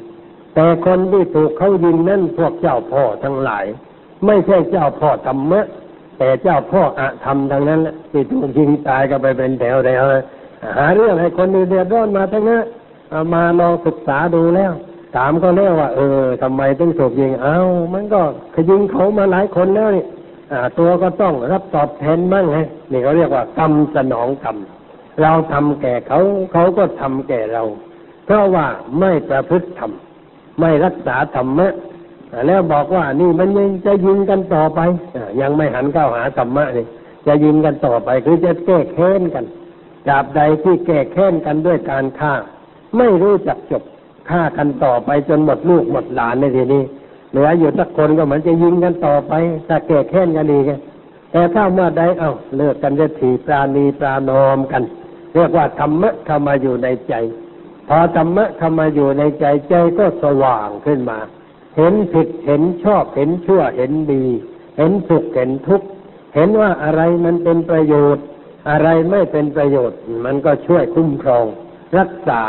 [0.56, 3.65] แต่คนที่ถูกเขายิงนั่นพวกเจ้าพ่อทั้งหลาย
[4.25, 5.65] ไม่ใช่เจ้าพ่อธรรมะ
[6.19, 10.23] แต่เจ้าพ่ออะธรรมทั้งนั้นแหละที่ถูกยิงตายก็ไปเป็นแถวแถวเลย
[10.77, 12.62] หาเรื่องให้คนอื่นเดือดร้อนมาทั้งนั้น
[13.10, 14.71] เอมาลองศึกษาดูแล้ว
[15.15, 17.58] ถามก็แล้วว่า เออทำไมต้องถูกยิงเอ้า
[17.93, 18.21] มันก็
[18.53, 20.05] ขยิงเขามาหลายคนแล้วนี่
[20.51, 22.58] อตัวก็ต้องรับตอบแทนบ้างไง
[22.91, 24.58] นี่เขาเรียกว่ากรรมสนองกรรม
[25.21, 26.19] เราทำแก่เขา
[26.51, 27.63] เขาก็ทำแก่เรา
[28.25, 28.65] เพราะว่า
[28.99, 29.91] ไม่ประพฤติธรรม
[30.60, 31.73] ไม่รักษาธรรมะ
[32.47, 34.79] แล้วบอกว่านี่มันยังจะยิงกันต่อไป
[35.37, 36.85] อยังไม่หันเข้าหาธรรมะนี่
[37.27, 39.45] จะยิงกันต่อไปคือจะแก้แค้นกัน
[40.07, 42.33] ตราบใดที่แก้แค้นกันด้วยการฆ่า
[42.97, 43.83] ไม่รู้จักจบ
[44.29, 46.83] ฆ่ากันต่อไปจนหมดลูกหมดหลานในทีนี้
[47.31, 49.33] เหลืออยู่สักคนก็เหมือนจะยิงกันต่อไป
[49.67, 50.63] ถ้าแก้แค้นกันอีก
[51.31, 54.83] แต่ถ้าเมื่อใดเอ้าเลิกกันจะถีปราณีปรานอมกัน
[55.33, 57.13] เรียกว่าธรรมะเข้ามาอยู่ในใจ
[57.87, 61.19] พอธรรมะเข้ามาอยู่ในใจใจก็สว่างขึ้นมา
[61.77, 64.25] เห็นผิดเห็นชอบเห็นชั่วเห็นดี
[64.77, 65.88] เห็นสุขเห็นทุกข์
[66.36, 68.25] เห็นว่าอะไรมันเป็นประโยชน์
[68.69, 71.45] อะไรไม่เป็นประโยชน์ มันก็ช่วยคุ้มครอง
[71.97, 72.41] รักษา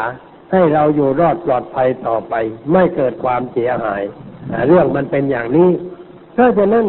[0.53, 2.35] ให้เราอยู่รอดปลอดภัยต่อไป
[2.73, 4.03] ไม่เกิดความเสียหาย
[4.69, 5.71] เรื่องมันเป็นอย่างนี้
[6.35, 6.87] เพราะฉะนั้น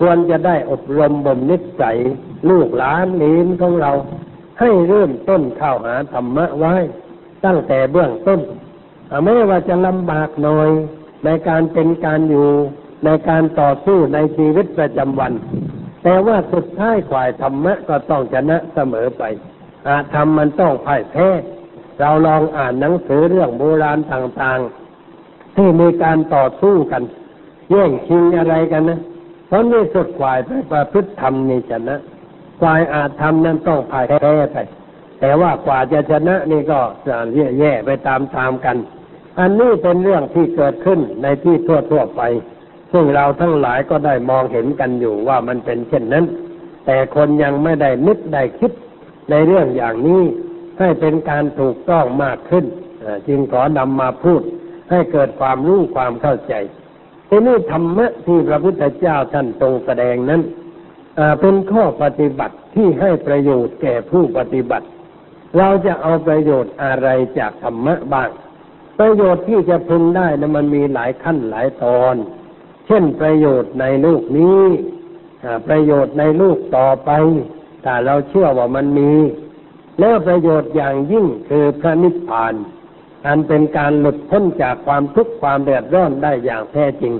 [0.00, 1.96] ควรจะได้อบรมบ่มนิสัย
[2.50, 3.92] ลูกหลานหลนของเรา
[4.60, 6.74] ให้เริ่มต้นเข้าหาธรรมะไว้
[7.44, 8.40] ตั้งแต่เบื้องต้น
[9.24, 10.70] แม้ว่าจะลำบากหน่อย
[11.24, 12.48] ในการเป็นการอยู่
[13.04, 15.32] ในการต่อสู้ในชีวิตประจำวัน
[16.02, 19.22] แต่ว่าสุดท้ายฝ่ายธรรมะก็ต้องชนะเสมอไป
[19.86, 21.28] อาธรรมมันต้องพ่ายแพ้
[21.98, 27.02] เราลองอ่านหนังสือเรื่องโบราณต่างๆ ที่มีการต่อสู้กัน
[27.70, 29.00] แย่งชิงอะไรกันนะ
[29.46, 31.96] เพราะนี่สุดฝ่ายไปประพฤติธรรมนี่ชนะ
[32.62, 34.56] ฝ่ายอาธรรมนั้นต้องพ่ายแพ้ไป
[35.20, 37.16] แต่ว่ากว่าจะชนะนี่ก็จะ
[37.58, 38.76] แย่ไปตามๆกัน
[39.38, 41.56] อันนี้เป็นเรื่องที่เกิดขึ้นในที่
[41.90, 42.22] ทั่วๆไป
[42.92, 46.24] ซึ่งเราทั้งหลายก็ได้มองเห็นกันอยู่ว่ามันเป็นเช่นนั้น
[46.86, 48.72] แต่คนยังไม่ได้นึกได้คิด
[49.30, 50.22] ในเรื่องอย่างนี้
[50.78, 52.64] ให้เป็นการถูกต้องมากขึ้น
[53.28, 54.42] จึงขอนำมาพูด
[54.90, 56.54] ให้เกิดความรู้ความเข้าใจ
[57.28, 60.42] ทีนี้ธรรมะที่พระพุทธเจ้าท่านทรงแสดงนั้น
[61.40, 64.86] เป็นข้อปฏิบัติที่ให้ประโยชน์แก่ผู้ปฏิบัติ
[65.58, 68.30] เราจะเอาประโยชน์อะไรจากธรรมะบ้าง
[68.98, 72.14] ประโยชน์ที่จะพึงได้นะมันมีหลายขั้นหลายตอน
[72.86, 74.62] เช่นประโยชน์ในลูกนี้
[75.68, 77.10] ประโยชน์ในลูกต่อไป
[77.84, 79.12] ถ้าเราเชื่อว่ามันมี
[80.00, 82.54] แล้วประโยชน์อย่างยิ่งคือพระนิพพาน
[83.26, 87.14] อันเป็นการหลุดพ้นจากความทุกข์ความเดือดร้อนได้อย่างแท้จริง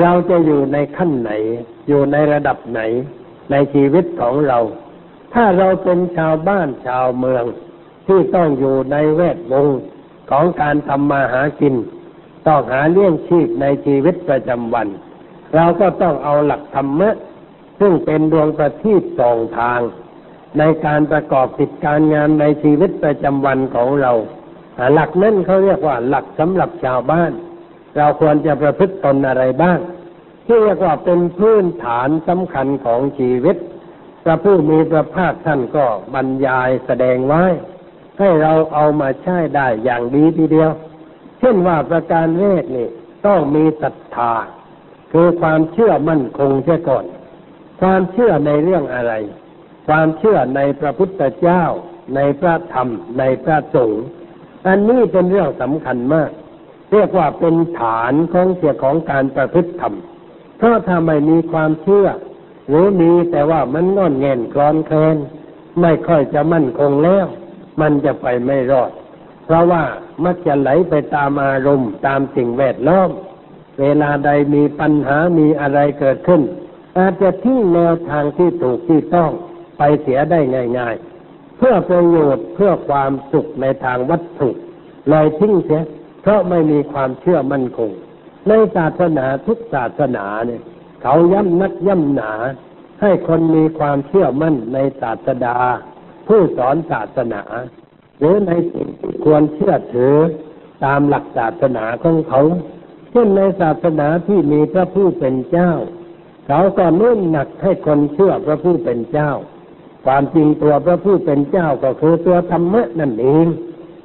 [0.00, 1.30] เราจะอยู่ในขั้นไหน
[1.88, 2.80] อยู่ในระดับไหน
[3.50, 4.58] ในชีวิตของเรา
[5.34, 7.44] ถ้าเราเป็นชาวบ้านชาวเมือง
[8.06, 9.66] ที่ต้องอยู่ในแวดวง
[10.30, 11.74] ของการทำมาหากิน
[12.46, 14.88] ต้องหาเลี้ยงชีพในชีวิตประจำวัน
[15.54, 17.10] เราก็ต้องเอาหลักธรรมะ
[17.80, 19.80] ซึ่งเป็นดวงประทีปส่องทาง
[20.58, 24.12] ในการประกอบกิจการงานในชีวิตประจำวันของเรา
[24.94, 27.32] หลักนั้นเขาเรียกว่าหลักสำหรับชาวบ้าน
[27.96, 29.78] เราควรจะประพฤติตนอะไรบ้าง
[30.46, 33.56] ที่เรียกว่าเป็นพื้นฐานสำคัญของชีวิต
[34.24, 37.44] พระผู้มีพระภาคท่านก็บรรยายแสดงไว้
[38.18, 40.70] ให้เราเอามาใช้ได้อย่างดีทีเดียว
[41.38, 42.88] เช่นว่าประการแรกนี่
[43.26, 44.32] ต้องมีศรัทธา
[45.12, 47.04] คือความเชื่อมั่นคงเสียก่อน
[47.80, 49.12] ความเชื่อในเรื่องอะไร
[49.88, 51.62] ความเชื่อในพระพุทธเจ้า
[52.14, 54.04] ในพระธรรม ในพระสงฆ์
[54.66, 56.30] อันนี้เป็นเรื่องสำคัญมาก
[56.92, 59.94] เรียกว่าเป็นฐานของเสียของการประพฤติธรรม
[60.56, 62.06] เพราะถ้าไม่มีความเชื่อ
[62.68, 65.16] หรือมีแต่ว่ามันงอนเงินกรอนแคลน
[65.80, 67.26] ไม่ค่อยจะมั่นคงแล้ว
[67.80, 68.90] มันจะไปไม่รอด
[69.44, 69.84] เพราะว่า
[70.24, 73.10] มักจะไหลไปตามอารมณ์ ตามสิ่งแวดล้อม
[73.80, 76.42] เวลาใดมีปัญหามีอะไรเกิดขึ้น
[76.98, 79.30] อาจจะทิ้งแนวทางที่ถูกที่ต้อง
[79.78, 80.40] ไปเสียได้
[80.78, 84.50] ง่าย ๆ เพื่อประโยชน์เพื่อความสุขในทางวัตถุ
[85.10, 85.82] เลยทิ้งเสีย
[86.22, 87.90] เพราะไม่มีความเชื่อมั่นคง
[88.48, 90.62] ในศาสนาทุกศาสนาเนี่ย
[91.02, 92.32] เขาย้ำนักย้ำหนา
[93.00, 95.56] ให้คนมีความเชื่อมั่นในศาสดา
[96.28, 97.42] ผู้สอนศาสนา
[98.18, 100.16] หรือในสิ่งที่ควรเชื่อถือ
[100.84, 102.40] ตามหลักศาสนาของเขา
[103.10, 105.72] เช่นในศาสนาที่มีพระผู้เป็นเจ้า
[106.46, 109.30] เขาก็เน้นหนักให้คนเชื่อพระผู้เป็นเจ้า
[110.04, 113.46] ความจริงตัวพระผู้เป็นเจ้าก็คือตัวธรรมะนั่นเอง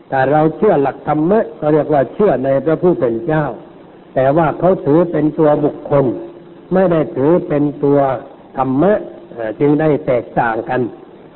[0.10, 3.46] แต่เราเชื่อหลักธรรมะก็เรียกว่าเชื่อในพระผู้เป็นเจ้า
[4.16, 6.06] แต่ว่าเขาถือเป็นตัวบุคคล
[6.74, 8.00] ไม่ได้ถือเป็นตัว
[8.58, 8.94] ธรรมะ
[9.60, 10.82] จึงได้แตกต่างกัน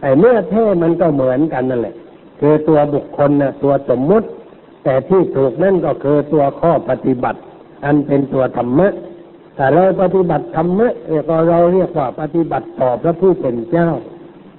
[0.02, 1.96] ไอ้เนื้อแท้มันก็เหมือนกันนั่นแหละ
[2.40, 4.28] คือตัวบุคคลนะตัวสมมุติ
[4.84, 7.40] แต่ที่ถูกนั่นก็คือตัวข้อปฏิบัติ
[7.86, 8.88] อันเป็นตัวธรรมะ
[9.56, 10.88] แต่เราปฏิบัติธรรมะ
[11.30, 13.90] ก็เราเรียกว่าปฏิบัติต่อพระผู้เป็นเจ้า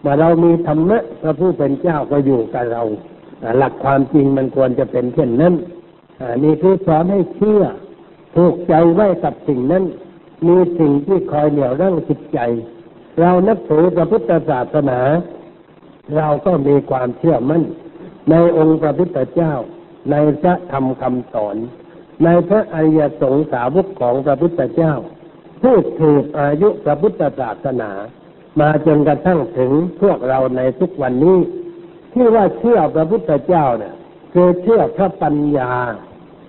[0.00, 2.82] เมื่อเรามีธรรมะพระผู้เป็นเจ้าก็อยู่กับเรา
[3.58, 5.54] หลักความจริงมันควรจะเป็นเช่นนั้น
[6.44, 7.62] นี่คือสอนให้เชื่อ
[8.34, 9.84] ผูกใจไว้กับสิ่งนั้น
[10.46, 12.38] มีสิ่งที่คอยเหนี่ยวรั้งจิตใจ
[13.20, 15.00] เรานับถือพระพุทธศาสนา
[16.16, 17.62] เราก็มีความเชื่อมั่น
[18.30, 19.52] ในองค์พระพุทธเจ้า
[20.10, 21.56] ในพระธรรมคำสอน
[22.24, 24.94] ในพระอริยสงสาวกของพระพุทธเจ้า
[25.62, 27.90] ผู้ถืออายุพระพุทธศาสนา
[28.60, 31.38] มาจนกระทั่งถึงพวกเราในทุกวันนี้
[32.12, 33.94] ที่ว่าเชื่อพระพุทธเจ้าเนี่ย
[34.32, 35.72] คือเชื่อพระปัญญา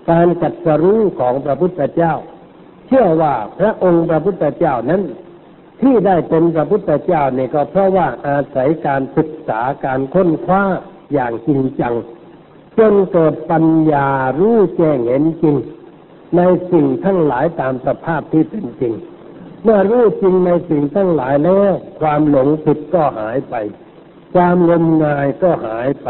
[0.10, 2.14] การจัดสรู้ของพระพุทธเจ้า
[2.88, 5.02] เชื่อว่าพระองค์พระพุทธเจ้านั้น
[5.82, 10.63] ที่ได้เป็นพระพุทธเจ้าเนี่ยก็เพราะว่าอาศัยการศึกษาการค้นคว้า
[11.13, 11.94] อย่างจริงจัง
[12.78, 14.08] จนเกิดปัญญา
[14.39, 15.56] รู้แจ้งเห็นจริง
[16.38, 18.94] ในสิ่งทั้งหลายตามสภาพที่เป็นจริง
[19.63, 23.56] เมื่อรู้จริงในสิ่งทั้งหลายแล้ว ความหลงผิดก็หายไป
[24.34, 26.10] ความงมงายก็หายไป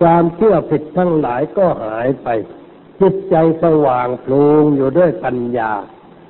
[0.00, 2.28] ความเชื่อผิดทั้งหลายก็หายไป
[3.00, 5.72] จิตใจสว่างโปร่งอยู่ด้วยปัญญา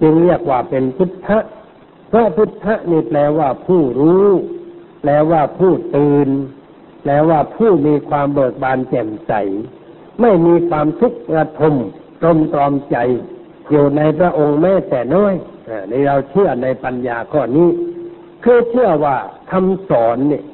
[0.01, 1.29] จึงเรียกว่าเป็นพุทธ
[2.11, 4.27] พราะพุทธะนี่แปลว่าผู้รู้
[5.01, 6.29] แปลว่าผู้ตื่น
[7.03, 9.33] แปลว่าผู้มีความเบิกบานแจ่มใส
[10.21, 11.75] ไม่มีความทุกข์ระทม
[12.23, 12.97] ตรมตรอมใจ
[13.71, 15.35] อยู่ในพระองค์แม้แต่น้อย
[15.89, 17.69] ในเราเชื่อในปัญญาข้อนี้
[18.45, 19.17] คือเชื่อว่า
[19.51, 20.45] คำสอนเนี่ย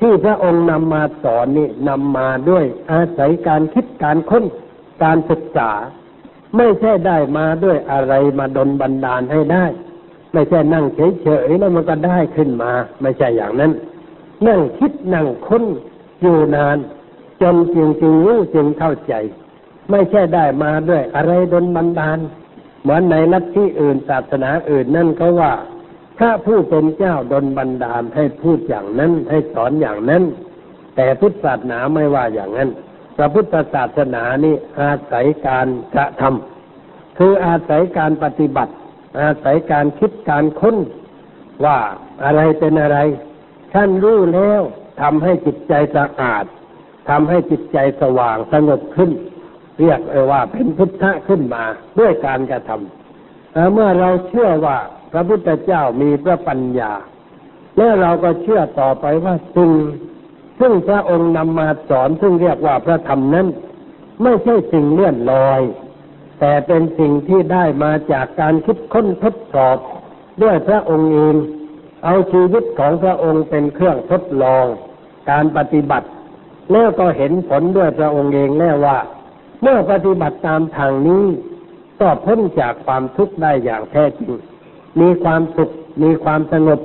[0.00, 4.44] ที่พระองค์นำมาสอนนี่นำมาด้วยอาศัยการคิดการค้น
[5.02, 5.70] การศึกษา
[6.56, 9.64] ไม่ใช่ได้มาด้วยอะไรมาดนบันดาลให้ได้
[10.32, 13.72] ไม่ใช่นั่งเฉยๆแล้วมันก็ได้ขึ้นมา ไม่ใช่อย่างนั้น
[14.46, 15.64] นั่งคิดนั่งค้น
[16.22, 16.78] อยู่นาน
[17.42, 19.14] จนจริงจริงรู้จึงเข้าใจ
[19.90, 22.18] ไม่ใช่ได้มาด้วย อะไรดนบันดาล
[22.82, 25.52] เหมือนในลัทธิอื่นศาสนาอื่นนั่นเขาว่า
[26.18, 30.22] ถ้าผู้เป็นเจ้าดนบันดาลให้พูดอย่างนั้นให้สอนอย่างนั้น
[30.96, 32.70] แต่พุทธศาสนาไม่ว่าอย่างนั้น
[33.16, 38.72] พระพุทธศาสนานี่อาศัยการกระทำคืออาศัยการปฏิบัติ
[39.18, 40.76] อาศัยการคิดการค้น
[41.64, 41.78] ว่า
[42.24, 42.98] อะไรเป็นอะไร
[43.74, 44.62] ท่านรู้แล้ว
[45.00, 46.44] ทำให้จิตใจสะอาด
[47.08, 49.10] ทำให้จิตใจสว่างสงบขึ้น
[49.80, 51.64] เรียกว่าเป็นพุทธะขึ้นมา
[51.98, 54.78] ด้วยการกระทำเมื่อเราเชื่อว่า
[55.12, 56.92] พระพุทธเจ้ามีพระปัญญา
[57.76, 59.70] แล้วเราก็เชื่อต่อไปว่าสิ่ง
[60.60, 63.46] ซึ่งพระองค์นำมาสอนซึ่งเรียกว่าพระธรรมนั้น
[64.22, 65.60] ไม่ใช่สิ่งเลื่อนลอย
[66.40, 69.76] แต่เป็นสิ่งที่ได้มาจากการคิดค้นทดสอบ
[70.42, 71.34] ด้วยพระองค์เอง
[72.04, 74.64] เอาชีวิตของพระองค์เป็นเครื่องทดลอง
[75.30, 76.08] การปฏิบัติ
[76.72, 78.98] แล้วก็เห็นผลด้วยพระองค์เองแล้วว่า
[79.62, 81.24] เมื่อปฏิบัติตามทางนี้
[82.00, 84.32] ก็พ้นจากความทุกข์ได้อย่างแท้จริง
[85.00, 85.70] มีความสุข
[86.02, 86.80] มีความสงบ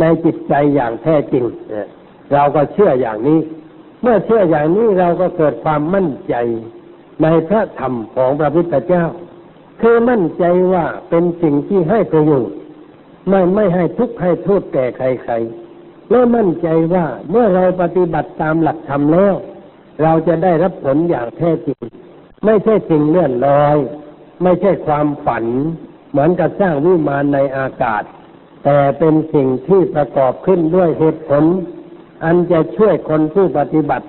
[0.00, 1.44] ในจิตใจอย่างแท้จริง
[2.32, 3.38] เราก็เชื่ออย่างนี้
[4.02, 6.34] เมื่อเชื่ออย่างนี้เราก็เกิดความมั่นใจ
[7.22, 9.04] ในพระธรรมของพระพุทธเจ้า
[9.80, 12.56] คือมั่นใจว่าเป็นสิ่งที่ให้ประโยชน์
[13.28, 19.34] ไม่ไม่ให้ทุกข์ให้โทษแก่ใครๆและมั่นใจว่าเมื่อเราปฏิบัติตามหลักธรรมแล้ว
[20.02, 21.82] เราจะได้รับผลอย่างแท้จริง
[22.44, 23.76] ไม่ใช่สิ่งเลื่อนลอย
[24.42, 25.44] ไม่ใช่ความฝัน
[26.10, 28.02] เหมือนกับสร้างวิมานในอากาศ
[28.64, 31.44] แต่เป็นสิ่งที่ประกอบขึ้นด้วยเหตุผล
[32.24, 34.06] อันจะช่วยคนผู้ปฏิบัติ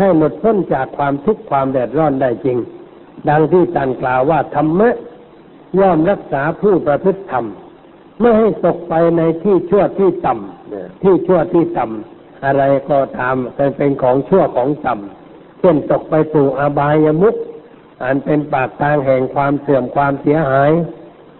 [0.00, 2.58] ให้หมดพ้นจากความทุกข์ความแดดร้อนได้จริง
[3.28, 4.90] ดังที่ตันกล่าวว่าธรรมะ
[5.80, 7.44] ย่อมรักษาผู้ประพฤติธรรม
[8.20, 17.34] ไม่ให้ตกไปในที่ชั่วที่ต่ำที่ชั่วที่ต่ำอะไรก็ตามเป็นเป็นของชั่วของต่ำเช่นตกไปสู่อบายมุข
[18.02, 20.70] อันเป็นปากทางแห่งความเสื่อมความเสียหาย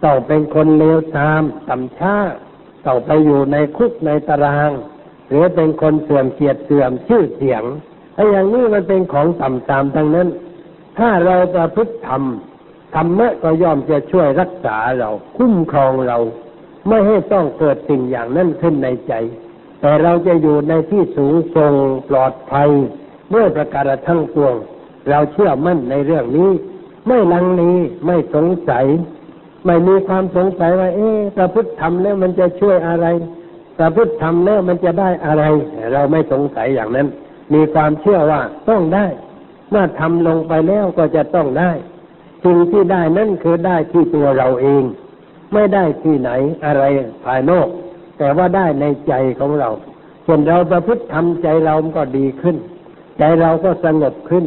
[0.03, 2.15] ต้องเป็นคนเลวทรามต่ำช้า
[2.85, 4.71] ต้องไปอยู่ในคุกในตาราง
[5.29, 7.63] หรือเป็นคนเสื่อมเกียรติเสื่อมชื่อเสียง
[8.15, 10.27] ไอ้อย่างนี้มันเป็นของต่ำตามทั้งนั้น
[10.97, 12.23] ถ้าเราประพฤติธรรม
[12.95, 16.17] ธรรมะก็ย่อมจะช่วยรักษาเรา คุ้มครองเรา
[16.87, 19.13] ไม่ให้ต้องเกิดสิ่งอย่างนั้นขึ้นในใจ
[19.81, 21.73] แต่เราจะอยู่ในที่สูงทรง
[22.09, 22.69] ปลอดภัย
[23.29, 24.55] เมื่อประการทั้งปวง
[25.09, 26.49] เราเชื่อมั่นในเรื่องนี้
[27.07, 27.63] ไม่ลังเล
[28.05, 28.85] ไม่สงสัย
[29.65, 33.07] ไม่มีความสงสัยว่า เอ๊ะประพฤติธรรมแล้วมันจะช่วยอะไร
[33.79, 35.43] ประพฤติทำแล้วมันจะได้อะไร
[35.93, 37.07] เราไม่สงสัยอย่างนั้น
[37.53, 39.05] มีความเชื่อว่าต้องได้
[39.69, 41.71] เมื่อทำลงไปแล้วก็จะต้องได้
[42.45, 44.83] สิ่งที่ได้นั่นคือได้ที่ตัวเราเอง
[45.53, 46.29] ไม่ได้ที่ไหน
[46.65, 46.83] อะไร
[47.25, 47.67] ภายนอก
[48.17, 49.69] แต่ว่าได้ในใจของเรา
[50.25, 52.57] ส่วนเราประพฤติทำใจเราก็ดีขึ้น
[53.19, 54.45] ใจเราก็สงบขึ้น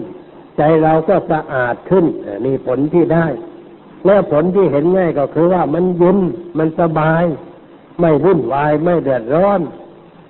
[0.59, 2.05] ใจเราก็สะอาดขึ้น
[2.45, 3.27] นี่ผลที่ได้
[4.07, 6.19] และผลที่เห็นง่ายก็คือว่ามันเย็น
[6.59, 7.25] มันสบาย
[8.01, 9.61] ไม่วุ่นวายไม่เดือดร้อน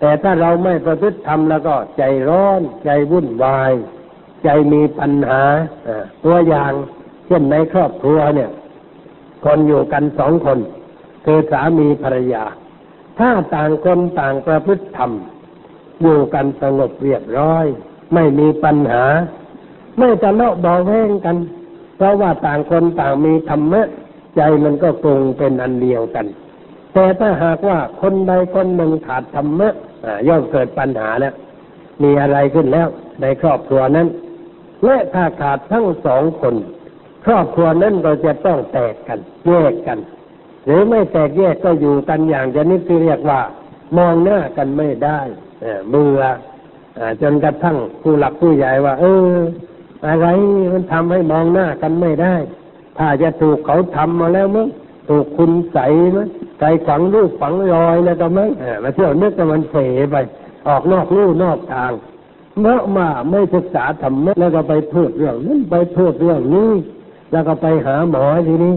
[0.01, 3.73] แต่ถ้าเราไม่ประพฤติทำแล้วก็ใจร้อน ใจวุ่นวาย
[4.45, 5.43] ใจมีปัญหา
[6.25, 6.73] ตัวอย่าง
[7.27, 8.51] เช่นในครอบครัวเนี่ย
[9.45, 10.59] คนอยู่กันสองคน
[11.25, 12.45] คือสามีภรรยา
[13.19, 15.11] ถ้าต่างคนต่างประพฤติธรรม
[16.03, 17.67] อยู่กันสงบเรียบร้อย
[18.15, 19.05] ไม่มีปัญหา
[19.99, 21.37] ไม่จะเลาะเบาแห้งกัน
[21.97, 23.83] เพราะว่าต่างคนต่างมีธรรมะ
[24.37, 26.27] ใจมันก็คงเป็นอันเดียวกัน
[26.95, 29.69] แต่ถ้าหากว่าคนใดคนหนึ่งขาดธรรมะ
[30.29, 31.35] ย่อมเกิดปัญหาแล้ว
[32.03, 32.89] มีอะไรขึ้นแล้ว
[33.21, 34.09] ในครอบครัวนั้น
[34.85, 36.55] และถ้าขาดทั้งสองคน
[37.25, 39.99] ครอบครัวนั้นก็จะต้องแตกกัน แยกกัน
[40.65, 43.41] หรือไม่แตกแยกก็อยู่กันอย่างชนิดที่เรียกว่า
[43.97, 45.19] มองหน้ากันไม่ได้
[45.91, 46.21] เบื่อ
[47.23, 49.05] จนกระทั่งผู้หลักผู้ใหญ่ว่า เอ
[49.35, 49.37] อ
[50.07, 50.27] อะไร
[50.73, 52.35] มันทำให้มองหน้ากันไม่ได้
[52.99, 54.69] ถ้าจะถูกเขาทำมาแล้วมั้ง
[55.09, 56.29] ถูกคุณใส่มั้ง
[56.61, 58.51] ใจฝังรูปฝังรอยแล้วก็มั้ง
[58.83, 59.77] มาเที่ยวนึกว่มันเส
[60.11, 60.17] ไป
[60.69, 61.93] ออกนอกลู่นอกทาง
[62.61, 66.71] เมื่อมาไม่ศึกษาธรรมะแล้วก็ไปพูดเรื่องนั้นไปพูดเรื่องนี้
[67.33, 68.75] แล้วก็ไปหาหมอทีนี้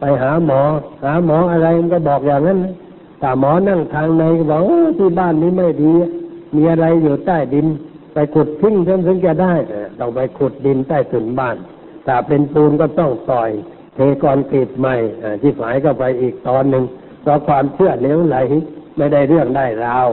[0.00, 0.60] ไปหาหมอ
[1.04, 2.58] หาหมออะไรมันก็บอกอย่างนั้น
[3.20, 4.62] แต่หมอนั่งทางในก็บอก
[4.98, 5.92] ที่บ้านนี้ไม่ดี
[6.56, 7.66] มีอะไรอยู่ใต้ดิน
[8.14, 9.54] ไปขุดทิ้งจนถึงจะได้
[9.98, 11.56] ต้องไปขุดดินใต้ถุนบ้าน
[12.06, 13.50] ถ้าเป็นปูนก็ต้องต่อย
[13.98, 14.94] เทกรกรีดใหม่
[15.40, 16.84] ที่หายก็ไปอีกตอนหนึ่ง
[17.22, 18.36] เพราะความเชื่อเลี้ยวไหล
[18.96, 20.08] ไม่ได้เรื่องได้ราว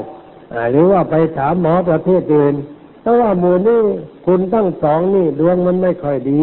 [0.71, 2.55] หรือว่าไปถามหมอประเภทอื่น
[3.01, 3.81] เพราะว่าหมูนี่
[4.25, 6.41] คุณตั้งสองนี่ดวงมันไม่ค่อยดี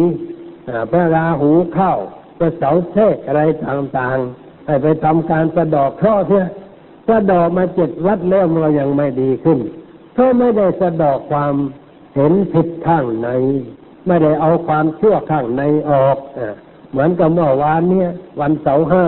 [0.91, 1.93] พระราหูเข้า
[2.37, 6.47] พระเสาเทกอะไรต่างๆให้ไปทำการสะดอกเคราะห์เถอะ
[7.07, 9.59] สะดอกมาเจ็ดวัดแล้วมันยังไม่ดีขึ้น
[10.13, 11.53] เขาะไม่ได้สะดอกความ
[12.15, 13.29] เห็นผิดข้างใน
[14.07, 16.17] ไม่ได้เอาความชั่วข้างในออก
[16.93, 18.09] เหมือนกับเมื่อวานเนี่ย
[18.41, 19.05] วันเสาร์ห้า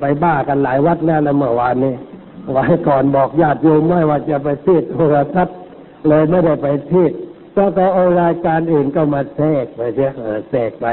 [0.00, 1.94] ไปบ้ากันหลายวัดแล้วนะเมื่อวานนี้
[2.52, 5.56] ไว้ก่อนบอกญาติโยมไม่ว่าจะไปเทศโทรทัศน์
[6.08, 7.12] เลยไม่ได้ไปเทศ
[7.56, 10.10] ก็ก็เอารายการอื่นก็มาแทรกไปเสีย
[10.50, 10.86] แทรกไป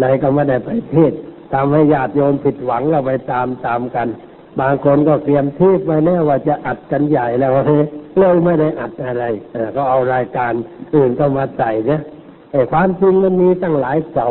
[0.00, 1.12] เลยก็ไม่ได้ไปเทศ
[1.52, 4.08] ทำให้ญาติโยมผิดหวังก็ไปตามตามกัน
[4.60, 7.78] บางคนก็เตรียมเทศไว้แน่ว่าจะอัดกันใหญ่แล้วเฮ้
[8.18, 9.24] เลยไม่ได้อัดอะไร
[9.76, 10.52] ก็เอารายการ
[10.94, 12.00] อื่นก็มาใส่เนี่ย
[12.52, 14.26] ไอ้ความจริงมันมีตั้งหลายเสา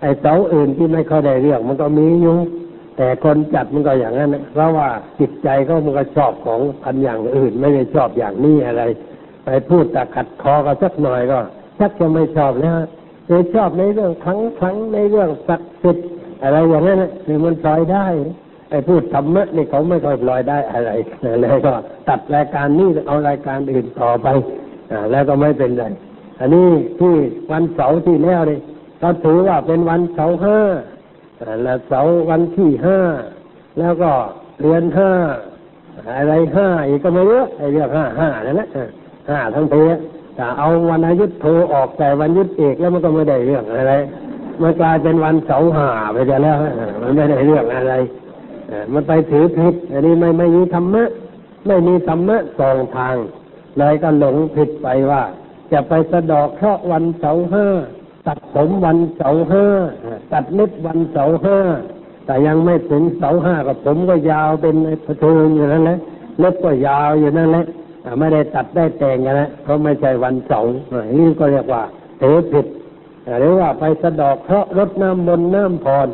[0.00, 2.36] ไอ้เสาอื่นที่ไม่ค่อยได้เรื่องมันก็มีอยู่
[2.96, 4.88] แต่คนจัดมันก็อย่างนั้นเพราะว่า
[5.20, 8.82] จิตใจเขามันก็ชอบของพันอย่างอื่น ไม่ได้ชอบอย่างนี้อะไร
[9.44, 11.38] ไปพูดแต่ขัดคอก็สักหน่อยก็
[11.78, 12.76] ชักจะไม่ชอบแล้ว
[13.26, 16.06] เลยชอบในเรื่องครั้งครั้งในเรื่องศักดิ์สิทธิ์
[16.42, 18.06] อะไรอย่างนั้นคือมันซอยได้
[18.70, 20.90] ไอ้พูดธรรมะนี่เขาไม่ค่อยปล่อยได้อะไร
[21.40, 21.72] เลยก็
[22.08, 24.26] ตัดรายการนี้เอารายการอื่นต่อไป
[24.90, 25.84] อ่าแล้วก็ไม่เป็นไร
[26.40, 27.14] อันนี้ที่
[27.50, 30.58] วันเสาร์ที่แล้วนี่เราถือว่าเป็นวันเสาร์ห้า
[31.64, 32.98] แล้วเสาร์วันที่ห้า
[33.78, 34.10] แล้วก็
[34.60, 35.10] เดือนห้า
[36.18, 38.68] อะไรห้าอีกก็ไม่เยอะไอ้เรื่องห้าห้านั่นแหละ
[39.30, 39.74] ห้าทั้งเพ
[40.36, 43.94] แต่เอาวันอายุโทออกแต่วันยุดเอกแล้วมันก็ไม่ได้เรื่องอะไร
[44.62, 46.56] มันกลายเป็นวันเสาร์ห้าไปแล้ว
[47.02, 47.94] มันไม่ได้เรื่องอะไร
[48.92, 51.08] มันไปถือผิดอันนี้ไม่ไม่มีธรรมะ
[51.66, 53.16] ไม่มีธรรมะสองทาง
[53.78, 55.22] เลยก็หลงผิดไปว่า
[55.72, 57.66] จะไปสะดอกเคราะวันเสาห้า
[58.26, 59.66] ตัดผมวันเสาห้า
[60.32, 61.58] ตัดเล็บวันเสาห้า
[62.26, 65.98] แต่ยังไม่ถึงเสาห้ากับผมก็ยาวเป็นพะเทิงอยู่นั่นแหละ
[66.38, 67.66] เล็บก็ยาวอยู่นั่นแหละ
[68.18, 70.72] ไม่ได้ตัดได้แต่งกันนะเพราะไม่ใช่วันเสาร์
[71.18, 71.82] นี่ก็เรียกว่า
[72.18, 72.66] เถือผิด
[73.38, 76.08] หรือว่าไปสะดอกเคราะรดน้ำมนต์น้ำพร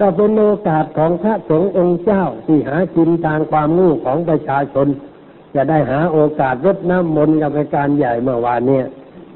[0.00, 4.86] ก็เป็นโอกาสของพระสงฆ์องค์เจ้าที่หากินทางความงู้ของประชาชน
[5.54, 8.86] จะได้หาโอกาสรดน้ำมนต์กับการใหญ่เมื่อวานเนี่ย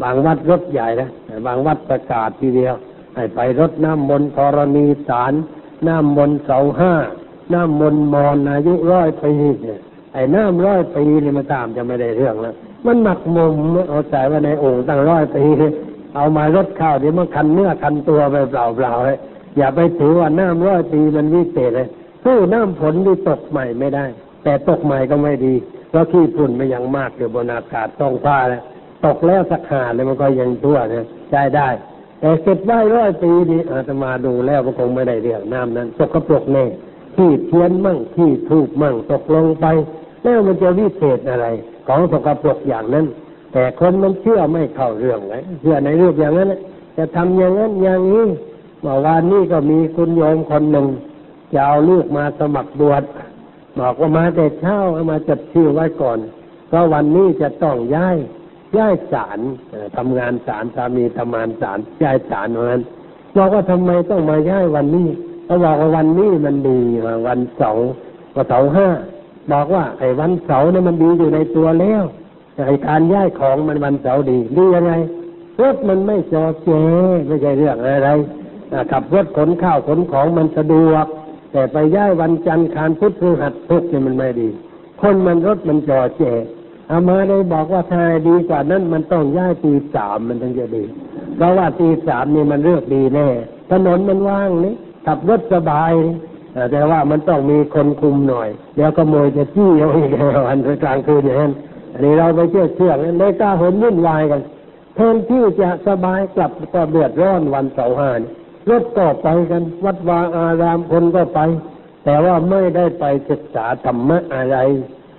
[0.02, 1.08] บางวัดรถใหญ่นะ
[1.46, 2.74] บางวัดประกาศทีเดียว
[3.14, 5.32] ให้ไปรดน้ำมนต์ธรณีสาร
[5.88, 6.92] น้ำมนต์เสาห้า
[7.52, 9.32] น้ำมนต์มอนอายุร้อยปี
[9.62, 9.80] เนี่ย
[10.12, 12.54] ไอ้น้ำร้อยปีนี่มันตามจะไม่ได้เรื่องแล้ว
[12.86, 13.54] มันหมักมุม
[13.90, 15.44] เอาใจว่าในองค์ตั้งร้อยปี
[16.14, 19.18] เอามารดข้าวเดี๋ยวมันคันเนื้อคันตัวไปเปล่าๆเลย
[19.58, 21.88] อย่าไปถือว่าน้ำร้อยปีมันวิเศษเลย
[22.24, 24.04] สู้น้ำฝนที่ตกใหม่ไม่ได้
[24.44, 25.54] แต่ตกใหม่ก็ไม่ดี
[25.90, 28.62] เพราะขี้ฝุ่นมันยังมากอยู่บนอากาศต้องฟ้าแล้ว
[29.06, 31.68] ตกแล้วสักหาเลยมันก็ยังทั่วเนี่ยใช้ได้
[32.20, 36.64] แต่เก็บไว้ร้อยปีนี่อาตมาดูแล้วมันคงไม่ได้เรื่องน้ำนั้นตกกระปรกแน่
[37.14, 39.66] ขี้เทียนมั่งขี้ทูบมั่งตกลงไป
[40.22, 41.46] แล้วมันจะวิเศษอะไร
[41.86, 43.06] ของตกกระปรกอย่างนั้น
[43.52, 46.48] แต่คนมันเชื่อไม่เข้าเรื่องเลยเชื่อในรูปอย่างนั้น
[46.96, 48.24] จะทำอย่างนั้นอย่างนี้
[48.80, 50.86] เมื่อวานนี้ก็มีคุณโยมคนหนึ่ง
[51.52, 53.02] จะเอาลูกมาสมัครบวช
[53.78, 56.18] บอกว่ามาแต่เช้าเอามาจัดชื่อไว้ก่อน
[56.68, 58.16] เพราะวันนี้จะต้องย้าย
[58.78, 59.38] ย้ายศาล
[59.96, 62.80] ทำงานศาลสามีทำงานศาลย้ายศาลเหมือน
[63.36, 65.08] บอกว่าทำไมต้องมาย้ายวันนี้
[65.44, 66.78] เขาบอกว่าวันนี้มันดี
[67.26, 67.86] วันเสาร์
[68.34, 68.88] ก็เสาร์ห้า
[69.52, 72.02] บอกว่าไอ้วันเสาร์นี่มันดีอยู่ในตัวแล้ว
[72.66, 74.92] ไอ้การย้ายของมันวันเสาร์ดีดียังไง
[75.60, 76.68] รถมันไม่จอเจ
[77.26, 78.10] ไม่ใช่เรื่องอะไร
[78.92, 81.06] ขับรถขนข้าวขนของมันสะดวก
[81.52, 84.48] แต่ไปย้ายวันจันทร์คารพุธพฤหัสพุธเนี่ยมันไม่ดี
[85.00, 86.22] คนมันรถมันจอเจ
[86.90, 90.84] อามาได้บอกว่าถ้าดีกว่านั้นมันต้องย้ายตีสามมันถึงจะดี
[91.36, 93.28] เพราะว่าตีสามนี่มันเลือกดีแน่
[93.70, 94.74] ถนนมันว่างนี่
[95.06, 95.92] ขับรถสบาย
[96.72, 100.10] แต่ว่ามันต้องมีคนคุมหน่อยเดี๋ยวขโมยจะจี้เอาอีก
[100.46, 101.52] วันกลางคืนอย่างนั้น
[101.92, 104.40] อันนี้เราไปเชื่อเชื่อเลยกล้าเห็นวุ่นวายกัน
[104.94, 108.10] แทนที่จะสบายกลับก็เดือดร้อนวันเสาร์ห้า
[108.70, 111.40] รถก็ไปกัน วัดวาอารามคนก็ไป
[112.04, 114.56] แต่ว่าไม่ได้ไปศึกษาธรรมะอะไร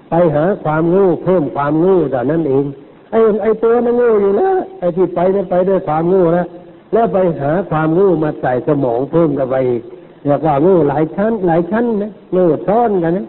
[0.09, 2.65] ไปหาความรู้เพิ่มความรู้แต่นั้นเอง
[3.11, 6.47] ไอ้ไอ้ตัวนั้นงู้อยู่แล้วไอ้ที่ไปนี่ไปด้วยความรู้แล้ว
[6.93, 9.83] แล้วไปหาความรู้มาใส่สมองเพิ่มกันไปอีก
[10.23, 13.25] เรียกว่างู้หลายชั้น หลายชั้นนะงู้ซ้อนกันนะ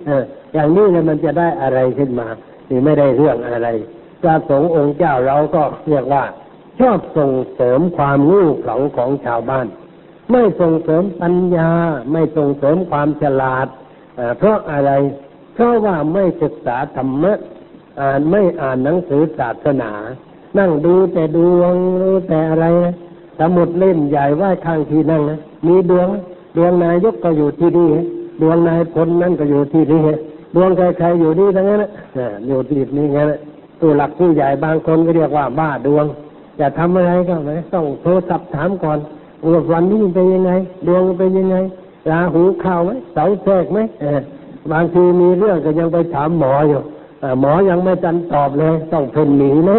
[0.55, 2.27] อย่างนี้เนี่ยมันจะได้อะไรขึ้นมา
[2.71, 3.69] นี่ไม่ได้เรื่องอะไร
[4.23, 6.25] พระสงฆ์องค์เจ้าเราก็เรียกว่า
[6.79, 9.67] ชอบส่งเสริมความรู้ของของชาวบ้าน
[10.31, 11.71] ไม่ส่งเสริมปัญญา
[12.13, 13.67] ไม่ส่งเสริมความฉลาด
[14.39, 14.91] เพราะอะไร
[15.59, 17.33] เพราะว่าไม่ศึกษาธรรมะ
[18.01, 19.91] อ่านไม่อ่านหนังสือศาสนา
[20.59, 22.95] นั่งดูแต่ดวงรู้แต่อะไรนะ
[23.39, 26.09] สมุดเล่มใหญ่ไหว้ข้างที่นั่งนะมีดวง
[26.57, 27.91] ดวงนายกก็อยู่ที่นี่
[28.43, 30.03] ดวงนายพลนั่นก็อยู่ที่นี่
[30.55, 33.27] ดวงใครๆอยู่นี่ทั้งนั้นนะอยู่ที่นี่งั้น
[33.81, 36.05] ตัวหลักผู้ใหญ่บางคนก็เรียกว่าบ้าดวง
[36.61, 38.99] จะทำอะไรก็ไม่ต้องโทรศัพท์ถามก่อน
[39.53, 40.53] ว่าวันนี้เป็นยังไง
[40.87, 41.57] ดวงเป็นยังไง
[42.11, 43.79] ราหูเข้าไหมเสาแทรกไหม
[44.73, 46.81] บางทีมีเรื่องก็ยังไปถามหมออยู่
[47.41, 49.77] หมอยังไม่จันตอบเลย ต้องเพ่นหนีนะ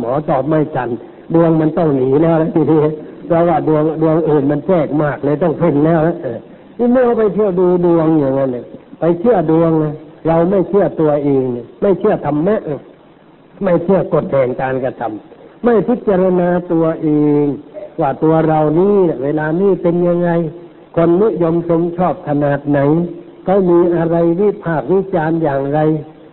[0.00, 0.88] หมอตอบไม่จัน
[1.34, 2.80] ดวงมันต้องหนีแล้วทีนี้
[3.26, 6.00] เพราะว่าดวงดวงอื่นมันแทรกมากเลยต้องเพ่นแล้ว
[6.78, 8.64] นี่เมื่อไปเที่ยวดูดวงอย่างนั้นเลย
[9.00, 9.70] ไปเชื่อดวง
[10.26, 11.44] เราไม่เชื่อตัวเอง
[11.82, 12.60] ไม่เชื่อธรรมะ
[13.64, 17.08] ไม่เชื่อกฎแห่งการกระทำไม่พิจารณาตัวเอ
[17.42, 17.46] ง
[18.00, 20.30] ว่าตัวเรานี่เวลานี้เป็นยังไง
[20.96, 22.78] คนนิยมชมชอบขนาดไหน
[23.48, 25.78] ก็มีอะไรวิพากษ์วิจารณ์อย่างไร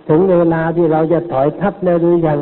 [0.10, 2.40] ถึงเวลาที่เราจะถอยทับแล้วหรือยัง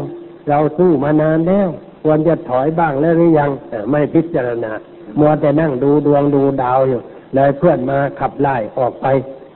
[0.49, 1.67] เราสู้มานานแล้ว
[2.03, 3.51] ควรจะถอยบ้างแล้วหรือยัง
[3.91, 4.71] ไม่พิจารณา
[5.19, 7.01] มัวแต่นั่งดูดวงดูดาวอยู่
[7.35, 9.05] เลยเพื่อนมาขับไล่ออกไป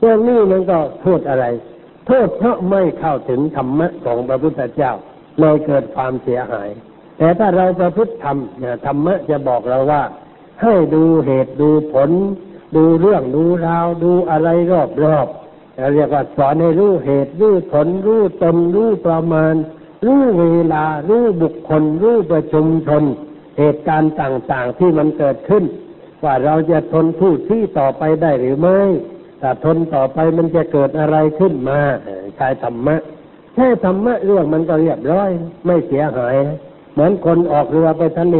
[0.00, 1.44] เรื่องนี้มันก็โทษอะไร
[2.06, 4.92] โทษเพราะไม่เข้าถึงธรรมะของพระพุทธเจ้า
[5.40, 6.68] เลยเกิดความเสียหาย
[7.18, 8.36] แต่ถ้าเราประพฤติธรรม
[8.86, 10.02] ธรรมะจะบอกเราว่า
[10.62, 12.10] ให้ดูเหตุดูผล
[12.76, 15.26] ดูเรื่องดูราวดูอะไรรอบรอบ
[15.94, 19.54] เรียกว่าสอนให้รู้เหตุรู้ผลรู้ตนรู้ประมาณ
[20.06, 23.02] รู้เวลา รู้บุคคล รู้ประชุมชน
[23.58, 25.64] เหตุการณ์ต่างๆที่มันเกิดขึ้น
[26.24, 28.78] ว่าเราจะทนทุกข์ที่ต่อไปได้หรือไม่
[29.40, 31.80] ถ้าทนต่อไปมันจะเกิดอะไรขึ้นมา
[32.36, 32.96] ใช้ธรรมะ
[33.54, 35.30] แค่ธรรมะเรื่องมันก็เรียบร้อย
[35.66, 36.36] ไม่เสียหาย
[36.92, 38.38] เหมือนคนออกเรือไปทะเล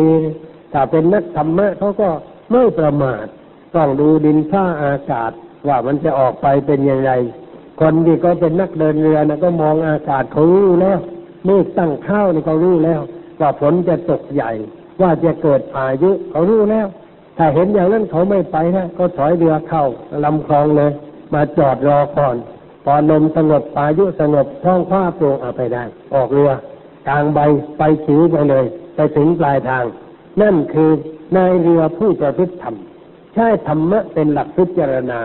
[0.73, 2.09] ถ้าเป็นนักธรรมะเขาก็
[2.51, 3.27] ไม่ประมาท
[3.77, 5.31] ต้องดูดินฟ้าอากาศ
[5.69, 7.11] ว่ามันจะออกไปเป็นยังไง
[7.81, 10.99] คนที่ก็เป็นนักเดินเรือนะก็มองอากาศเขารู้แล้ว
[11.45, 13.01] เมฆตั้งข้าวนี่เขารู้แล้ว
[13.41, 14.51] ว่าฝนจะตกใหญ่
[15.01, 16.87] ว่าจะเกิดพายุเขารู้แล้ว
[17.39, 19.85] ถ้าเห็นอย่างนั้นเขาไม่ไปนะก็ถอยเรือเข้า
[20.25, 20.91] ลำคลองเลย
[21.35, 22.37] มาจอดรอก่อน
[22.85, 26.51] พอลมสงบพายุสงบท้องฟ้าโปร่งเอาไปได้ ออกเรือ
[27.09, 27.41] กลางใบ
[27.79, 28.65] ไปถือไปเลย
[28.97, 29.85] ไปถึงปลายทาง
[30.43, 30.91] นั่นคือ
[31.37, 32.75] นายเรือผู้ประพฤติธรรม
[33.35, 35.19] ใช้ธรรมะเป็นหลักพิจารณา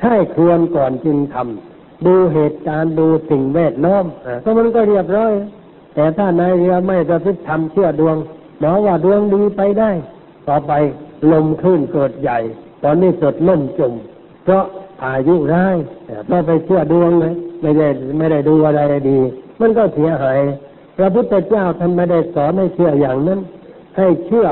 [0.00, 4.04] ใช่ควรก่อนจึงทำดูเหตุการณ์ดูสิ่งแวดล้อม
[4.44, 5.32] ก็มันก็เรียบร้อย
[5.94, 8.16] แต่ถ้านายเรือไม่ประพฤติธรรมเชื่อดวง
[8.60, 9.90] หมอว่าดวงดีไปได้
[10.48, 10.72] ต่อไป
[11.32, 12.38] ลมคลื่นเกิดใหญ่
[12.84, 13.92] ตอนนี้สดล่มจม
[14.44, 14.64] เพราะ
[15.00, 15.76] พายุร้าย
[16.28, 17.88] ถ้าไปเชื่อดวงเลยไม่ได้
[18.18, 18.80] ไม่ได้ดูอะไร
[19.10, 19.18] ดี
[19.60, 20.38] มันก็เสียหาย
[20.96, 23.40] พระพุทธเจ้าท่านไม่ได้สอนให้เชื่ออย่างนั้น
[23.96, 24.46] ให้เชื่อ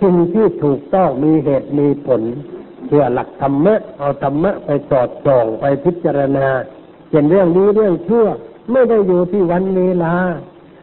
[0.00, 2.22] สิ่งที่ถูกต้องมีเหตุมีผล
[2.86, 6.46] เชื่อหลักธรรมะเอาธรรมะไปสอดส่องไปพิจารณา
[7.10, 8.26] เห็นเรื่องนี้เรื่องชื่อ
[8.72, 10.14] ไม่ได้อยู่ที่วันเวลา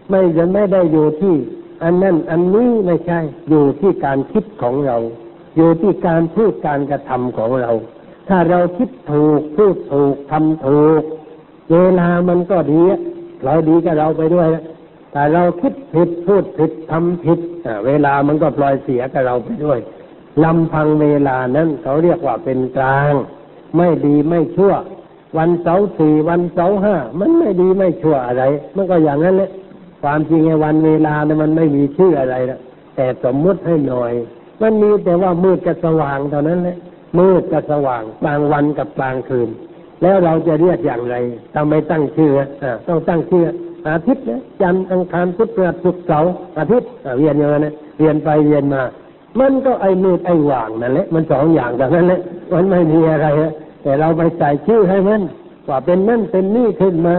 [0.09, 1.36] ไม่ยังไม่ได้อยู่ที่
[1.84, 4.97] อันนั้นอันนี้ไม่ใช่ อยู่ที่การคิดของเรา
[5.57, 7.72] อยู่ที่การพูดการกระทำของเรา
[8.28, 11.01] ถ้าเราคิดถูกพูดถูกทำถูก
[11.72, 12.82] เวลามันก็ดี
[13.43, 14.47] เราดีกับเราไปด้วย
[15.11, 17.39] แต่เราคิดผิดพูดผิดทำผิด
[17.88, 19.80] เวลามันก็ปล่อยเสียกับเราไปด้วย
[20.43, 23.13] ลำพังเวลานั้นเขาเรียกว่าเป็นกลาง
[23.78, 24.74] ไม่ดีไม่ชั่ว
[25.38, 28.43] วันเสาร์สี่วันเสาร์ห้ามันไม่ดีไม่ชั่วอะไร
[28.76, 29.49] มันก็อย่างนั้นแหละ
[30.01, 32.59] ความจริงไอ้วันเวลาเนี่ยมันไม่มีชื่ออะไรละ
[32.95, 34.13] แต่สมมุติให้หน่อย
[34.61, 36.78] มันมีแต่ว่ามืดกับสว่างเท่านั้นแหละ
[37.20, 39.49] มืดกับสว่างกลางวันกับกลางคืน
[40.01, 41.16] แล้วเราจะเรียกอย่างไร
[41.55, 42.32] ทำไมตั้งชื่อ
[42.63, 43.45] อ่าต้องตั้งชื่อ
[43.88, 48.81] อาทิตย์นะจันทร์อังคารพุธพฤหัสศุกร์เสาร์อาทิตย์เวียนอย่างนั้นนะเวียนไปเวียนมา
[49.39, 52.19] มันก็ไอ้มืดไอ้ว่างนั่นแหละมันสองอย่างแบบนั้นแหละ
[52.53, 53.51] มันไม่มีอะไรฮะ
[53.83, 55.21] แต่เราไปใส่ชื่อให้มัน
[55.69, 57.15] ว่าเป็นนั่นเป็นนี่ขึ้นมา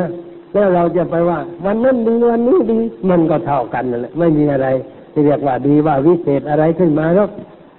[0.53, 2.79] แล้วเราจะไปว่า วันนั้นดีวันนี้ดี
[3.11, 4.67] มันก็เท่ากันนั่นแหละไม่มีอะไร
[5.13, 7.31] ที่เรียกว่าดีว่าวิเศษอะไรขึ้นมาหรอก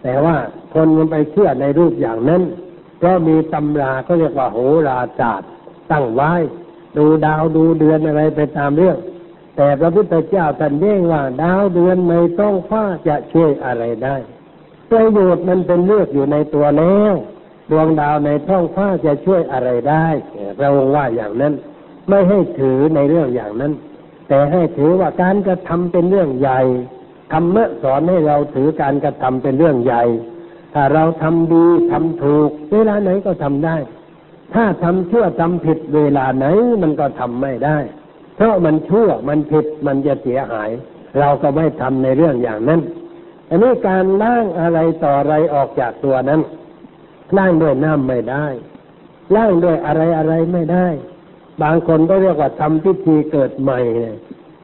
[0.04, 0.36] แต่ว่า
[0.74, 2.42] คนมันไปเชื่อในรูปอย่างนั้น
[3.04, 5.50] ก็มีตำราก็เรียกว่าโหราศาสตร์
[5.92, 6.32] ตั้งไว้
[6.98, 8.98] ดูดาวดูเดือนอะไรไปตามเรื่อง
[9.56, 14.16] แต่พระพุทธเจ้าท่านเร่งว่า ดาวเดือนไม่ต้องฟ้าจะช่วยอะไรได้
[14.90, 17.14] ประโยชน์มันเป็นเลือกอยู่ในตัวแล้ว
[17.72, 20.06] ดวงดาวในท้องฟ้าจะช่วยอะไรได้
[20.58, 21.54] พระองค์ว่าอย่างนั้น
[22.10, 23.74] ไม่ให้ถือในเรื่องอย่างนั้น
[24.28, 26.62] แต่ให้ถือว่าการกระทำเป็นเรื่องใหญ่
[27.34, 30.04] ธรรมะสอนให้เราถือการกระทำเป็นเรื่องใหญ่
[30.74, 33.76] ถ้าเราทำดีทำถูกเวลาไหนก็ทำได้
[34.54, 36.46] ถ้าทำชั่วทำผิดเวลาไหน
[36.82, 37.78] มันก็ทำไม่ได้
[38.36, 40.70] เพราะมันชั่วมันผิดมันจะเสียหาย
[41.20, 42.82] เราก็ไม่ทำในเรื่องอย่างนั้น
[43.50, 46.42] อันนี้การล้างอะไรต่ออะไรออกจากตัวนั้น
[47.38, 48.46] ล้างด้วยน้ำไม่ได้
[49.36, 50.88] ล้างด้วยอะไรอะไรไม่ได้
[51.62, 54.16] บางคนก็เรียกว่าทำพิธีเกิดใหม่เนี่ย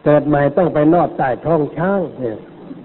[0.06, 2.38] เกิดใหม่ต้องไปลอดใต้ท้องช้างเนี่ย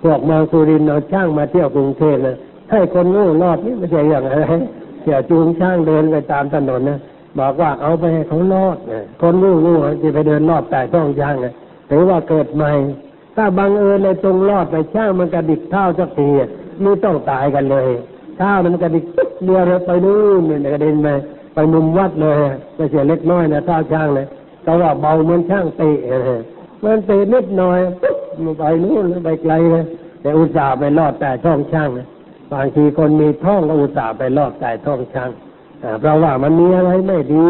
[0.02, 2.36] พวกมาสุรินเอาช่างมาเที่ยวกรุงเทพนะ
[2.70, 4.36] ให้คนงูรอดนี่ไม่ใช่อย่างไร
[5.02, 6.98] เสี่ยจูงช่างเดินไปตามถนนนะ
[7.38, 8.76] บอกว่าเอาไปให้เขาลอด
[9.20, 9.72] คนงูงู
[10.02, 11.52] จะไปเดินลอดใต้ท้องช้างนะ
[11.88, 12.70] หรือว่าเกิดใหม่
[13.36, 16.28] ถ้าบังเอิญในตรงลอดไปช่างมันกระดิกเท้าสักที
[16.84, 17.88] นี่ต้องตายกันเลย
[18.38, 19.04] เท้ามันกระดิก
[19.44, 21.08] เดียวเลยไปนู่นเนี่ยกระเด็นไป
[21.54, 22.36] ไปมุมวัดเลย
[22.76, 24.26] ไม่เสียเล็กน้อยนะเท้าช่างเลย
[24.64, 25.90] แต่ว่าเบาเหมือนช่างเตะ
[26.82, 28.16] มันเตะนิดหน่อยปุ๊บ
[28.58, 29.84] ไปนู่นไปไกลเลย
[30.22, 32.06] แต่อุตส่าห์ไปลอดแต่ท้องช่างนะ
[32.52, 35.30] บางทีคนมีท้องก็อุตส่าห์ไปลอดแต่ท้องช่าง
[36.00, 37.48] เพราะว่ามันมีอะไรไม่ดี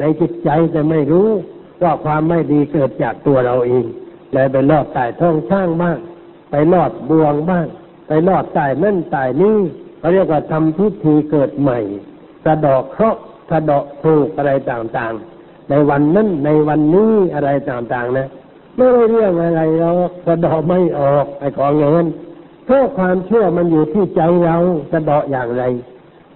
[0.00, 1.28] ในจิตใจแต่ไม่รู้
[1.82, 3.84] ว่าความไม่ดีเกิดจากตัวเราเอง
[4.32, 5.98] เลยไปลอดใต้ท้องช่างบ้าง
[6.50, 7.66] ไปลอดบวงบ้าง
[8.08, 9.56] ไปลอดใต้นั่นใต้นี่
[9.98, 11.78] เขาเรียกว่าทำพิธีเกิดใหม่
[12.44, 13.20] สะดอกเคราะห์
[13.50, 18.28] สะดอกถูกอะไรต่างๆ ในวันนั้นในวันนี้อะไรต่างๆนะ
[18.76, 19.90] ไม่ได้เรื่องอะไรเรา
[20.26, 22.08] สะดอกไม่ออกไอ้ของอย่างนั้น
[22.72, 24.56] ราะความเชื่อมันอยู่ที่ใจเรา
[24.92, 25.64] สะดอกอย่างไร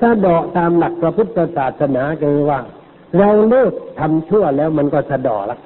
[0.00, 2.60] ถ้าดอกตามหลักพระพุทธศาสนาคือว่า
[3.18, 5.58] เราเลิกทำชั่วแล้วมันก็สะดอกละ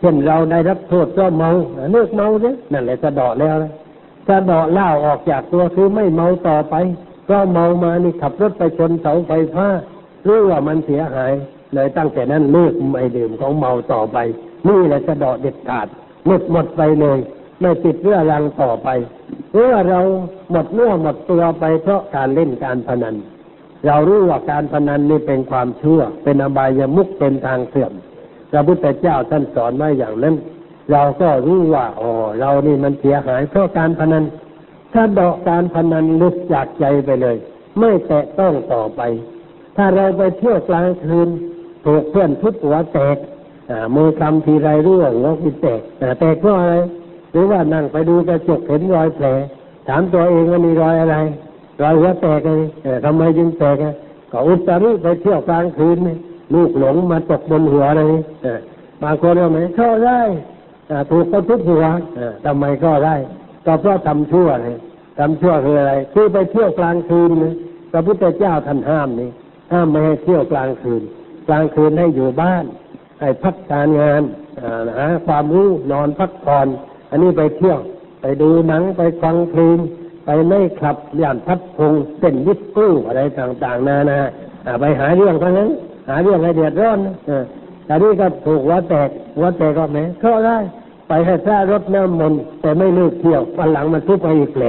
[0.00, 1.50] เช่นเราได้รับโทษก็เมา
[1.92, 3.72] เลิกเมาเนี่ยนั่นแหละสะดอกแล้วนะ
[4.28, 6.74] สะดอกเล่าออกจากตัวคือไม่เมาต่อไป
[7.30, 9.66] ก็เมามานี่ขับรถไปชนเสาไฟฟ้า
[10.26, 11.32] รู้ว่ามันเสียหาย
[11.74, 14.18] เลยตั้งแต่นั้นเลิกไม่ดื่มของเมาต่อไป
[14.68, 15.86] นี่แหละสะดอกเด็ดขาด
[16.26, 17.18] หมดหมดไปเลย
[17.60, 18.88] ไม่ติดเรื่องรังต่อไป
[19.52, 20.00] เมื่อเรา
[20.50, 23.16] หมดเนื้อหมดตัวไปเพราะการเล่นการพนัน
[23.86, 27.92] เรารู้ว่าการพนันนี่เป็นความชั่ว เป็นอบายามุกเป็นทางเสื่อม
[28.50, 30.34] พระพุทธเจ้าท่านสอนไว้อย่างนั้น
[30.92, 32.10] เราก็รู้ว่าอ๋อ
[32.40, 34.24] เรานี่มันเสียหาย เพราะการพนัน
[34.92, 37.36] ถ้าดอกการพนันลุกจากใจไปเลย
[37.78, 39.00] ไม่แตะต้องต่อไป
[39.76, 41.28] ถ้าเราไปเที่ยวกลางคืน
[41.84, 43.16] ถูกเพื่อนทุบหัวแตก
[43.94, 45.80] มือคำทีไรร่วงแล้วกินแตก
[46.20, 46.74] แตกเพราะอะไร
[47.32, 49.26] หรือว่านั่งไปดูกระจกเห็นรอยแผล
[49.88, 51.16] ถามตัวเองว่ามีรอยอะไร
[51.82, 52.62] รอยหัวแตกเลย
[53.04, 53.76] ทำไมจึงแตก
[54.32, 55.96] ก็อุตริไปเที่ยวกลางคืน
[56.54, 58.14] ลูกหลงมาตกบนหัวเลย
[59.02, 60.20] บางคนก็ไหมเข้าได้
[61.10, 61.84] ถูกกระทุบหัว
[62.44, 63.16] ทำไมก็ได้
[63.66, 64.76] ก็เพราะทำชั่วเลย
[65.18, 67.54] ทำชั่วคืออะไรคือไปเที่ยวกลางคืนนะ
[67.92, 69.30] พระพุทธเจ้าท่านห้ามนี่
[69.72, 71.02] ห้ามไม่ให้เที่ยวกลางคืน
[71.48, 72.64] กลางคืนให้อยู่บ้าน
[73.20, 74.22] ให้พักการงาน
[74.98, 76.68] หาความรู้นอนพักผ่อน
[77.12, 77.78] อันนี้ไปเที่ยว
[78.20, 79.76] ไปดูหนังไปฟังเพลง
[80.24, 84.18] ไปไม่ขับย่านพัดพงเส้นยิสกู้อะไรต่าง ๆ นานา
[84.80, 85.68] ไปหาเรื่องเท่านั้น
[86.08, 86.98] หาเรื่องให้เดือดร้อน
[87.86, 89.08] แต่นี่ก็ถูกวัดแตก
[89.42, 90.56] วัดแตกก็แหมเข้าได้
[91.08, 94.64] ไปให้แท้รถน้ำมนต์แต่ไม่เลิกเที่ยววันหลังมันทุบไปอีกแผล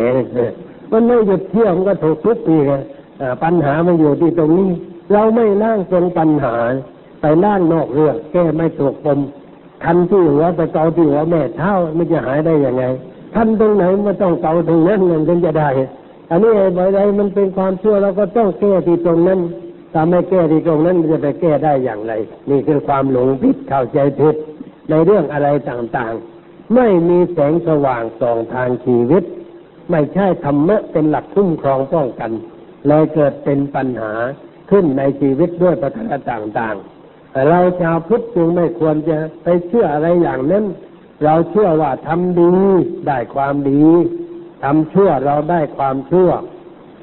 [0.91, 2.63] มันไม่หยุดเที่ยวมันก็ถูกทุบอีก
[3.43, 4.69] ปัญหามันอยู่ที่ตรงนี้
[5.13, 6.55] เราไม่นั่งตรงปัญหา
[7.21, 9.19] ไปล่างนอกเรื่องแก้ไม่ถูกปม
[9.83, 12.83] คันที่หัวไปเกาที่หัวแม่เท้ามันจะหายได้ยังไง
[13.35, 15.69] คันตรงไหนมันต้องเกาตรงนั้นเงินถึงจะได้
[16.29, 19.39] อันนี้ไอ้ใดมันเป็นความชั่วเราก็ต้องแก้ที่ตรงนั้น
[19.93, 22.13] ถ้าไม่แก้ที่ตรงนั้นมันจะไปแก้ได้อย่างไร
[22.49, 24.35] นี่คือความหลงผิดเข้าใจผิด
[24.89, 29.23] ในเรื่องอะไรต่างๆ ไม่มีแสงสว่างส่องทางชีวิต
[29.91, 32.31] ไม่ใช่ธรรมะเป็นหลักคุ้มครองป้องกัน
[32.87, 34.13] เลยเกิดเป็นปัญหา
[34.69, 36.92] ขึ้นในชีวิตด้วยประการต่างๆ
[37.33, 40.65] แต่เราชาวพุทธจึงไม่ควรจะไปเชื่ออะไรอย่างนั้น
[41.23, 42.53] เราเชื่อว่าทำดี
[43.07, 43.85] ได้ความดี
[44.63, 46.29] ทำชั่วเราได้ความชั่ว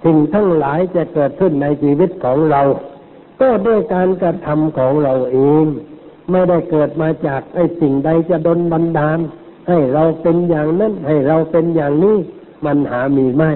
[0.05, 2.63] สิ่งทั้งหลายจะเกิดขึ้นในชีวิตของเรา
[3.41, 5.65] ก็ด้วยการกระทำของเราเอง
[6.31, 9.19] ไม่ได้เกิดมาจากไอ้สิ่งใดจะดนบันดาล
[9.69, 12.17] ให้เราเป็นอย่างนั้น ให้เราเป็นอย่างนี้
[12.65, 13.51] มันหามีไม่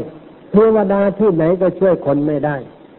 [0.50, 2.56] เทวดาที่ไหนก็ช่วยคนไม่ได้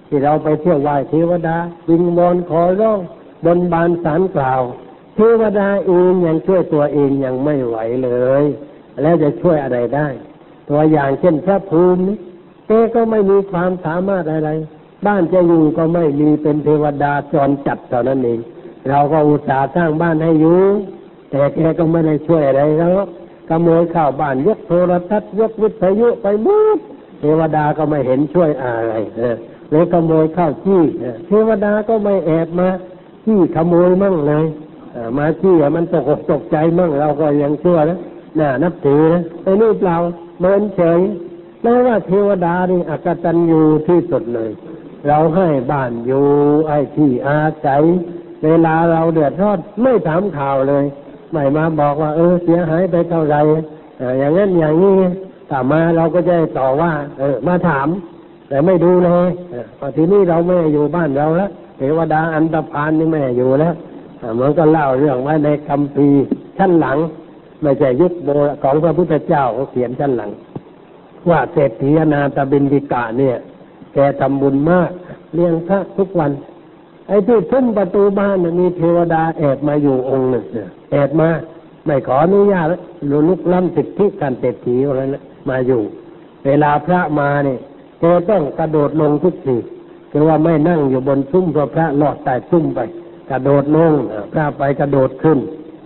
[0.08, 1.58] ที่เราไปเที่ยวไหว้เทวดา
[1.90, 3.00] วิงวอนขอร้อง
[3.46, 4.62] บนบานสารกล่าว
[5.16, 8.10] เทวดาเองยังช่วยตัวเองยังไม่ไหวเล
[8.42, 8.44] ย
[9.02, 10.08] แล้วจะช่วยอะไรได้
[10.70, 12.18] ตัวอย่างเช่นพระภูมินี่
[12.68, 14.50] แกก็ไม่มีความสามารถอะไร
[15.06, 18.40] บ้านจะอยู่ก็ไม่มีเป็นเทวดาจรจัดเท่านั้นเอง
[18.90, 20.60] เราก็อุตส่าห์สร้างบ้านให้อยู่
[21.32, 23.00] แต่แกก็ไม่ได้ช่วยอะไรแล้ว
[23.50, 26.78] ขโมยข้าวบ้านยกโทรทัศน์ยกวิทยุไปหมด
[27.20, 29.36] เทวดาก็ไม่เห็นช่วยอะไรเออ
[29.70, 30.84] หรือขโมยข้าวจี้
[31.28, 32.70] เทวดาก็ไม่แอบมา
[33.26, 34.46] จี้ขโมยมั่งเลย
[35.18, 38.00] มาจี้มันตกอกตกใจมั่งเราก็ยังเชื่อนะ
[38.40, 39.96] น่านับถือนะไอ้นี่เปล่า
[40.40, 41.00] เมินเฉย
[41.64, 44.52] แม้ว่าเทวดานี่อกตันยูที่สุดเลย
[45.08, 46.26] เราให้บ้านอยู่
[46.68, 47.82] ไอ้ที่อาศัย
[48.44, 50.84] เวลาเราเดือดร้อนไม่ถามข่าวเลย
[51.32, 53.42] ไม่มาบอกว่า เออเสียหายไปเท่าไหร่
[54.20, 54.98] อย่างนั้นอย่างนี้
[55.50, 57.88] ถ้ามาเราก็จะต่อว่า เออ มาถาม
[58.50, 63.76] แต่ไม่ดูเลยเออพอทีนี้เราไม่อยู่บ้านเราแล้ว เทวดาอันตรพานนี่ไม่อยู่แล้ว
[64.40, 66.20] มันก็เล่าเรื่องไว้ในคัมภีร์
[66.58, 66.98] ชั้นหลัง
[67.62, 70.32] ไม่ใช่ยุคโบราณของพระพุทธเจ้าเขาเขียนชั้นหลัง
[71.30, 73.36] ว่าเศรษฐีนาตบินดิกะเนี่ย
[73.94, 74.92] แกทำบุญมาก
[75.34, 76.32] เลี้ยงพระทุกวัน
[77.08, 80.46] ไอ้ที่ทุ่มประตูบ้านมีเทวดาแอบมาอยู่องค์หนึ่ง
[80.92, 81.30] แอบมา
[81.86, 85.82] ไม่ขออนุญาตล้วลุกล้ำสิทธิการเศรษฐีอะไรนะมาอยู่
[86.46, 87.60] เวลาพระมาเนี่ย
[88.00, 89.58] แกต้องกระโดดลงทุกที
[90.18, 92.80] คือว่าไม่นั่งอยู่บนซุ้มพระพระหลอดใต้ซุ้มไป
[93.30, 95.40] กระโดดลงอ่าพระไปกระโดดขึ้น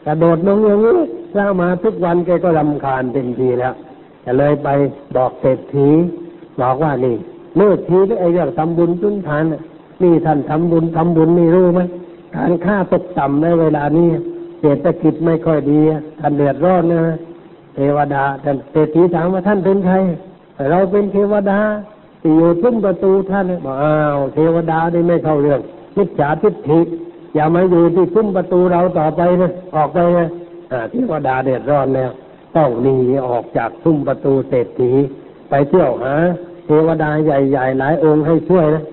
[0.06, 1.00] กระโดดลงอย่างนี้
[1.34, 3.74] พระมาทุกวันแกก็รำคาญเต็มทีแล้ว
[4.26, 4.70] ก็เลยไป
[5.16, 5.90] บอกเศรษฐี
[6.62, 7.16] บอกว่านี่
[7.58, 9.44] เลิกทีแล้ไอ้เรื่องทำบุญจุนทาน
[10.04, 11.82] นี่ท่านทำบุญทำบุญนี่รู้ไหม
[12.36, 14.08] การค่าตกต่ำในเวลานี้
[14.60, 15.80] เศรษฐกิจไม่ค่อยดี
[16.20, 17.02] ท่านเดือดร้อนนะ
[17.76, 19.96] เทวดาท่านเศรษฐีถามว่าท่านเป็นใคร
[20.72, 21.60] เราเป็นเทวดา
[22.24, 25.62] อยู่ทุ่มประตูท่านบอกอ้าวเทวดานี่ไม่เข้าเรื่อง
[25.98, 26.80] มิจฉาทิฏฐิ
[27.36, 30.28] อย่ามาอยู่ที่ทุ่มประตูเราต่อไปนะออกไปนะ
[30.92, 32.12] เทวดาเดือดร้อนแล้ว
[32.56, 32.96] ต้องหนี
[33.28, 34.92] ออกจากทุ่มประตูเศรษฐี
[35.50, 36.14] ไปเที่ยวหา
[36.66, 38.84] เทวดาใหญ่ๆหลายองค์ให้ช่วยนะ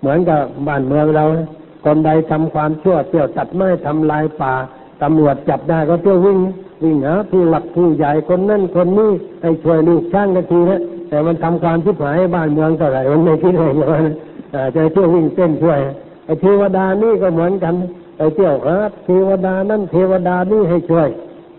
[0.00, 1.46] เหมือนกับบ้านเมืองเรานะ
[1.84, 4.54] คนใดทำความชั่วเที่ยวตัดไม้ทำลายป่า
[5.02, 6.38] ตำรวจจับได้ก็เที่ยววิ่ง
[6.84, 9.10] วิ่งหาผู้หลักผู้ใหญ่คนนั่นคนนี้
[9.42, 10.80] ให้ช่วยลูกช่างกันทีนะ
[11.10, 14.06] แต่มันทำความชิบหายบ้านเมืองเท่าไหร่มันไม่คิดอะไรอย่างนั้น
[14.54, 15.80] อ่าจะเที่ยววิ่งเต้นช่วย
[16.24, 17.74] ไอ้เทวดานี่ก็เหมือนกัน
[18.16, 21.08] ไปเที่ยวหาเทวดานั่นเทวดานี่ให้ช่วย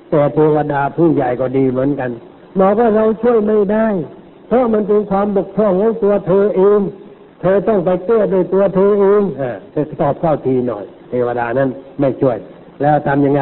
[0.09, 2.09] แต่เทวดาผู้ใหญ่ก็ดีเหมือนกัน
[2.59, 3.87] บอกว่าเราช่วยไม่ได้
[4.47, 6.79] เพราะมันเป็นความบกพร่องของตัวเธอเอง
[7.41, 12.37] เธอต้องไปแก้ด้วยตัวเธอเองอ่าจะตอบเข้าทีหน่อย เทวดานั้นไม่ช่วย
[12.81, 13.41] แล้วทำยังไง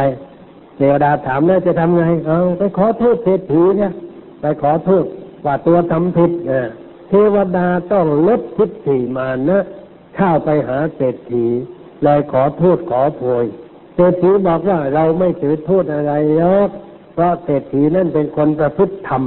[0.78, 3.92] เทวดาถามแล้วจะทำไง เอาไปขอโทษเศรษฐีเนี่ย
[4.42, 5.06] ไปขอโทษ
[5.46, 6.32] ว่าตัวทำผิด
[7.08, 9.60] เทวดาต้องลดทิฏฐิมานะ
[10.16, 11.46] เข้าไปหาเศรษฐี
[12.04, 13.46] เลยขอโทษขอโพย
[13.96, 16.70] เศรษฐีบอกว่าเราไม่ถือโทษอะไรหรอก
[17.14, 19.24] เพราะเศรษฐีนั่นเป็นคนประพฤติธรรม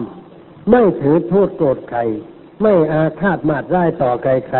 [0.70, 2.00] ไม่ถือโทษโกรธใคร
[2.62, 4.58] ไม่อาฆาตมาดร้ายต่อใครใคร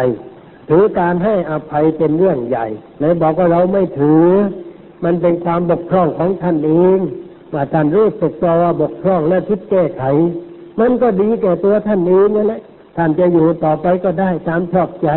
[0.68, 2.66] ถือการให้อภัยเป็นเรื่องใหญ่
[3.00, 4.26] เลยบอกว่าเราไม่ถือ
[5.04, 6.98] มันเป็นความบกพร่องของท่านเอง
[7.54, 10.04] ว่าท่านรู้สึกตัวว่าบกพร่องและคิดแก้ไข
[10.80, 12.60] มันก็ดีแก่ตัวท่านเองนั่นแหละ
[12.96, 15.10] ท่านจะอยู่ต่อไปก็ได้ตามชอบใจ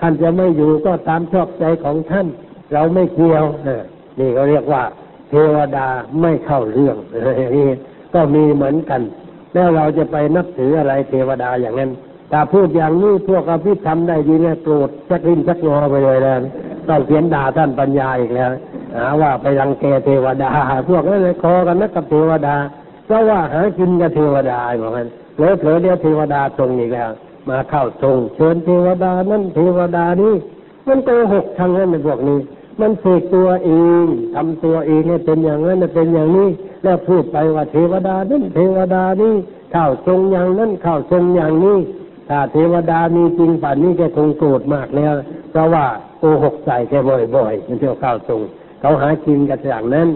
[0.00, 2.26] ท่านจะไม่อยู่ก็ตามชอบใจของท่าน
[2.72, 3.44] เราไม่เกี่ยว
[4.18, 4.82] นี่เขาเรียกว่า
[5.28, 5.86] เทวดา
[6.20, 6.96] ไม่เข้าเรื่อง
[7.56, 7.68] นี้
[8.14, 9.00] ก็มีเหมือนกัน
[9.54, 11.90] แล้วเราจะไปนับถืออะไรเทวดาอย่างนั้น
[12.32, 16.40] ถ้าพูดอย่างนี้พวกอภิธรรมได้ยินเนี่ยโกรธชักริ้นชักงอไปเลยแล้ว
[16.88, 18.50] ต้องเขียนด่าท่านปัญญาอีกแล้ว
[18.96, 20.50] หาว่าไปรังแกเทวดา
[20.88, 22.56] พวกนั้นเลยคอกันนักกับเทวดา
[23.08, 25.06] เพราะว่าหากินกับเทวดาเหมือนกัน
[25.38, 27.10] เลอเผลอเดียวเทวดาทรงอีกแล้ว
[27.48, 30.34] มาเข้าทรงเชิญเทวดานั่นเทวดานี่
[30.88, 32.38] มันโกหกทางนั้นในพวกนี้
[32.80, 33.70] มันเสกตัวเอ
[34.02, 34.04] ง
[34.34, 36.48] ทำตัวเองให้เป็นอย่างนั้นเป็นอย่างนี้
[36.82, 39.34] แล้วพูดไปว่าเทวดานั่นเทวดานี่
[39.72, 41.76] เข้าทรงอย่างนั้นเข้าทรงอย่างนี้
[42.28, 45.12] ถ้าเทวดามีจริงป่านนี้แกคงโกรธมากแล้ว
[45.50, 45.84] เพราะว่า
[46.18, 48.40] โกหกใส่แกบ่อยๆมันเที่ยวเข้าทรง
[48.80, 50.08] เขาหากินกันอย่างนั้น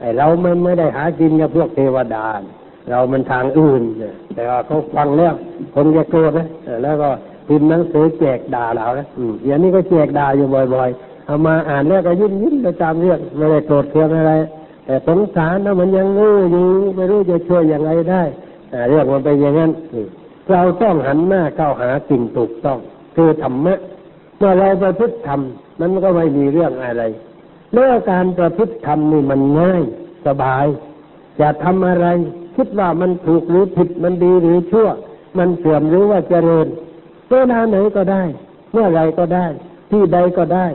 [0.00, 2.24] ไอ้เรามันไม่ได้หากินกับพวกเทวดา
[2.90, 3.82] เรามันทางอื่น
[4.34, 5.34] แต่ว่าเขาฟังแล้ว
[5.74, 6.46] คนจะโกรธนะ
[6.82, 7.08] แล้วก็
[7.48, 14.34] พิมพ์หนังสือแจกด่าเรานะอืมอย่างนี้ก็แจกด่าอยู่บ่อย ๆ เอามาอ่านแล้วก็ยิ้มยิ้มไปตามเรื่องไม่ได้โกรธเคืองอะไร
[14.86, 18.22] แต่สงสารนะมันยังงูอยู่ไม่รู้จะช่วยย่างไรได้
[18.88, 19.70] เรื่องมันเป็นอย่างนั้น
[20.52, 22.78] เราต้องหันหน้าเข้าหาสิ่งถูกต้อง
[23.16, 23.74] คือธรรมะ
[24.38, 25.40] เมื่อเราไปพฤติธรรม
[25.80, 27.04] มันก็ไม่มีเรื่องอะไร
[27.72, 29.82] เมื่อการประพฤติธรรมนี่มันง่าย
[30.26, 30.66] สบาย
[31.40, 32.06] จะทำอะไร
[32.56, 34.88] คิดว่ามันถูกหรือผิดมันดีหรือชั่ว
[35.38, 36.66] มันเสื่อมหรือว่าเจริญ
[37.30, 38.22] เวลาไหนก็ได้
[38.72, 39.46] เมื่อไรก็ได้
[39.90, 40.66] ที่ใดก็ได้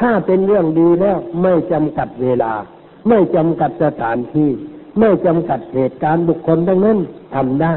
[0.00, 2.52] ถ้าเป็นเรื่องดีแล้วไม่จำกัดเวลา
[3.08, 4.50] ไม่จำกัดสถานที่
[5.00, 6.98] ไม่จำกัดเหตุการณ์บุคคลทั้งนั้น
[7.34, 7.74] ทำได้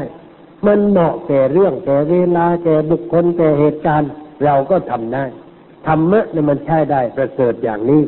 [0.66, 4.10] มันเหมาะแก่เรื่องแก่เวลาแก่บุคคลแก่เหตุการณ์
[4.44, 5.24] เราก็ทำได้
[5.86, 8.02] ธรรมะเนี่ยมันใช้ได้ประเสริฐอย่างนี้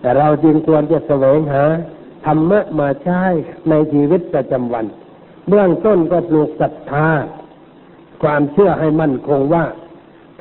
[0.00, 1.64] แต่เราจึงควรจะแสวงหา
[2.26, 3.22] ธรรมะมาใช้
[3.68, 4.86] ในชีวิตประจำวัน
[5.48, 7.08] เบื้องต้นก็ปลูกศรัทธา
[8.22, 9.64] ความเชื่อให้มั่นคงว่า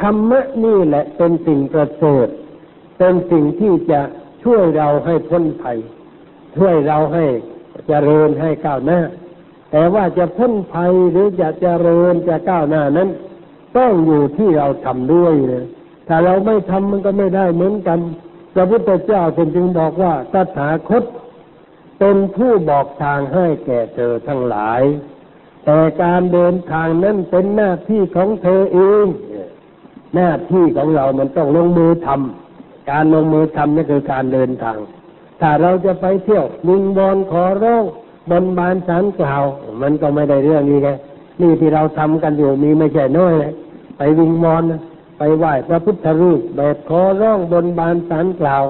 [0.02, 2.28] ธรรมะนี่แหละเป็นสิ่งประเสริฐ
[2.98, 4.02] เป็นสิ่งที่จะ
[4.44, 5.78] ช่วยเราให้พ้นภัย
[6.58, 7.26] ช่วยเราให้
[7.88, 9.00] เจริญให้ก้าวหน้า
[9.72, 13.10] แต่ว่าจะพ้นภัยหรือจะเจริญจะก้าวหน้านั้น
[13.78, 15.66] ต้องอยู่ที่เราทำด้วยนะ
[16.08, 18.00] ถ้าเราไม่ทำมันก็ไม่ได้เหมือนกัน
[18.60, 19.24] ระพุทธเจ้า
[19.56, 21.04] จึงบอกว่าตถาคต
[22.00, 24.82] เป็นผู้บอกทางให้แก่เธอทั้งหลาย
[25.66, 29.06] แต่การเดินทางนั้นเป็นหน้าที่ของเธอเอง
[30.16, 34.78] หน้าที่ของเรามันต้องลงมือทำการลงมือทำนี่คือการเดินทาง
[35.42, 37.84] ถ้าเราจะไปเที่ยววิงบอลขอร้อง
[38.30, 39.44] บนบานสารกล่าว
[39.82, 40.90] มันก็ไม่ได้เรื่องนี้ไง
[41.42, 43.54] นี่ที่เราทำกันอยู่มีไม่ใช่น้อยเลย
[43.98, 44.64] ไปวิงบอล
[45.18, 48.64] ไปไหว้พระพุทธรูปแบบขอร้องบนบานสารกล่าว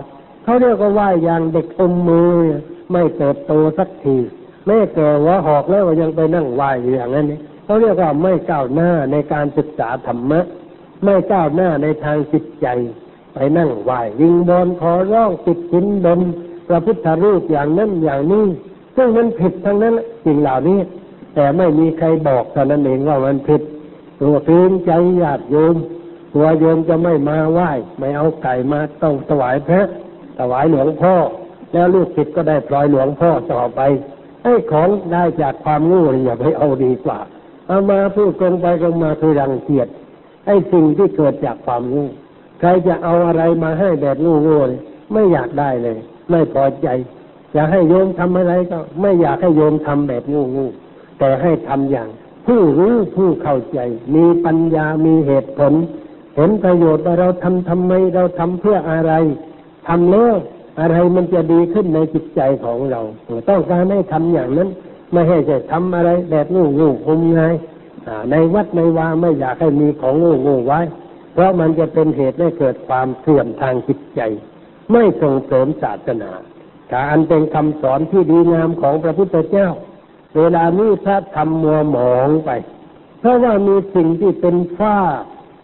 [0.43, 2.31] เขาเรียกว่าไหว้อย่างเด็กอมมือ
[2.91, 4.17] ไม่เติบโตสักที
[4.65, 6.63] แม่แก่หัวหอกแล้วยังไปนั่งไหว
[6.95, 10.39] อย่างนั้นนี่เขาเรียกว่าไม่ก้าวหน้าในการศึกษาธรรมะ
[11.03, 12.67] ไม่ก้าวหน้าในทางจิตใจ
[13.33, 16.19] ไปนั่งไหว้ยิงบอลขอร้องติดกินดน
[16.67, 18.45] พระพุทธรูปอย่างนั้นอย่างนี้
[18.95, 19.93] ซึ่งมันผิดทั้งนั้น
[20.25, 20.79] สิ่งเหล่านี้
[21.35, 23.61] แต่ไม่มีใครบอกเท่านั้นเองว่ามันผิด
[24.21, 24.91] ตัวเื้นใจ
[25.21, 25.75] ญาติโยม
[26.39, 29.81] ตัวโยมจะไม่มาไหว้ไม่เอาไก่มาต้องถวายพระ
[30.39, 31.15] ถวายหลวงพ่อ
[31.71, 33.81] แล้วลูกศิษย์ก็ได้ปล่อยหลวงพ่อต่อไป
[34.43, 37.19] ไอ้ของได้จากความงู้อย่าไปเอาดีกว่า
[37.67, 39.88] เอามาพูดตรงไปตรงมาคือรังเกียจ
[40.45, 42.07] ไอ้สิ่งที่เกิดจากความงู้
[42.59, 44.79] ใครจะเอาอะไรมาให้แบบงูงูเลย
[45.13, 45.97] ไม่อยากได้เลย
[46.29, 46.88] ไม่พอใจ
[47.55, 50.65] จะให้โยมทำอะไรก็ ไม่อยากให้โยมทำแบบงูงู
[51.19, 52.09] แต่ให้ทำอย่าง
[52.45, 53.79] ผู้รู้ผู้เข้าใจ
[54.15, 55.73] มีปัญญามีเหตุผล
[56.38, 59.13] เห็นประโยชน์ว่าเราทำทำไมเราทำเพื่ออะไร
[59.88, 60.35] ทำแล้ว
[60.79, 63.01] อะไรมันจะดีขึ้นในจิตใจของเรา
[63.49, 64.69] ต้องการให้ทำอย่างนั้น
[65.11, 67.53] ไม่ให้จะทำอะไรแบบงูงูงมงาย
[68.31, 70.79] ในวัดในวาไม่อยากให้มีของงูงูไว้
[71.33, 74.21] เพราะมันจะเป็นเหตุให้เกิดความเสื่อมทางจิตใจ
[74.91, 76.31] ไม่ส่งเสริมศาสนา
[76.95, 79.69] การเป็นคำสอนที่ดีงามของพระพุทธเจ้า
[80.38, 82.49] เวลานี้พระธรรมมัวหมองไป
[83.19, 84.97] เพราะว่ามีสิ่งที่เป็นฝ้า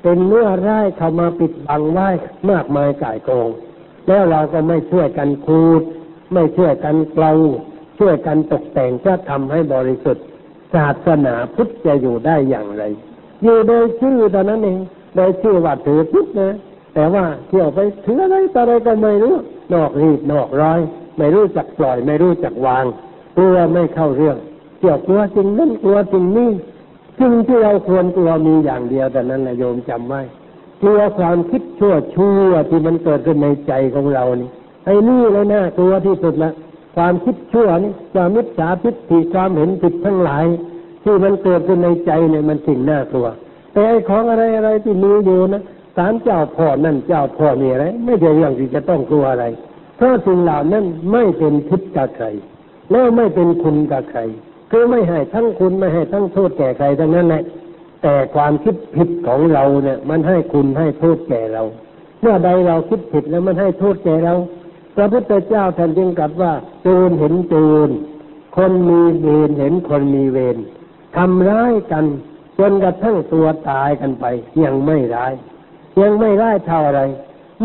[0.04, 2.10] เป็นเนื้อร้ายเข้ามาปิดบังไว้
[2.50, 3.50] มากมายก่ายกอง
[4.08, 5.82] แล้วเราก็ไม่ช่วยกันคูด
[6.34, 7.32] ไม่ช่วยกันเกลา
[8.00, 10.26] ช่วยกันตกแต่งเพื่อทำให้บริสุทธิ์
[10.74, 12.84] ศาสนาพุทธจะอยู่ได้อย่างไร
[13.44, 14.80] อยู่โดยชื่อตอนนั้นเอง
[15.16, 16.56] โดยชื่อว่าถือพุทธนะ
[16.94, 19.36] แต่ว่าเที่ยวไปถืออะไรต่ออะไรก็ไม่รู้
[19.74, 20.80] นอกรีดนอกร้อย
[21.18, 22.86] ไม่รู้จักปล่อย ไม่รู้จักวาง
[23.38, 24.38] กลัวไม่เข้าเรื่อง
[24.78, 26.52] เที่ยวกลัวจริงนั่นกลัวจริงนี่
[27.20, 30.22] สิ่งที่เราควรกลัวมีอย่างเดียวแต่นั้นแหละโยมจำไว้
[30.82, 34.50] กลัวความคิดชั่วชั่วที่มันเกิดขึ้นในใจของเรานี่
[34.86, 36.52] ไอ้นี่เลยนะกลัวที่สุดละ
[36.96, 40.46] ความคิดชั่วนี่ความมิจฉาทิฏฐิความเห็นผิดทั้งหลาย
[41.04, 43.28] ที่มันเกิดขึ้นในใจเนี่ยมันสิ่งน่ากลัว
[43.74, 45.64] แต่ไอ้ของอะไรอะไรที่มีอยู่นะ
[45.98, 49.46] สารเจ้าพ่อนั่นเจ้าพ่อนี่อะไรไม่ใช่เรื่องที่จะต้องกลัวอะไร
[49.98, 52.28] เพราะสิ่งเหล่านั้นไม่เป็นพิษกับใคร
[52.92, 54.22] แล้วไม่เป็นคุณกับใคร
[54.72, 57.44] คือไม่ให้ทั้งคุณไม่ให้ทั้งโทษแก่ใครทั้งนั้นแหละ
[58.04, 61.64] แต่ความคิดผิดของเราเนี่ย มันให้คุณให้โทษแก่เรา
[62.22, 64.34] เมื่อใดเราคิดผิดแล้วมันให้โทษแก่เรา
[64.96, 67.56] พระพุทธเจ้าท่านจึงกลับว่าโจรเห็นโจ
[67.88, 67.90] ร
[68.56, 70.58] คนมีเวรเห็นคนมีเวร
[71.16, 72.06] ทำร้ายกัน
[72.60, 74.26] จนกระทั่งตัวตายกันไป
[74.64, 75.34] ยังไม่ร้าย
[76.02, 77.02] ยังไม่ร้ายเท่าอะไร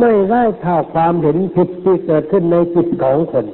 [0.00, 3.46] ไม่ร้ายเท่าความเห็นผิดที่เกิดขึ้นในจิตของคน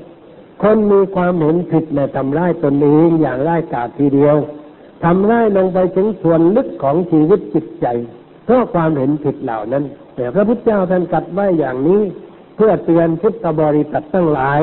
[0.66, 4.36] คนมีความเห็นผิดเนี่ยทำร้ายตนเองอย่างร้ายกาจทีเดียว
[5.04, 7.86] ทำร้ายลงไปถึงส่วนลึกของชีวิตจิตใจ
[8.44, 9.84] เพราะความเห็นผิดเหล่านั้น
[10.16, 12.02] แต่พระพุทธเจ้าท่านกัดไว้อย่างนี้
[12.56, 14.60] เพื่อเตือนพุทธบริษัททั้งหลาย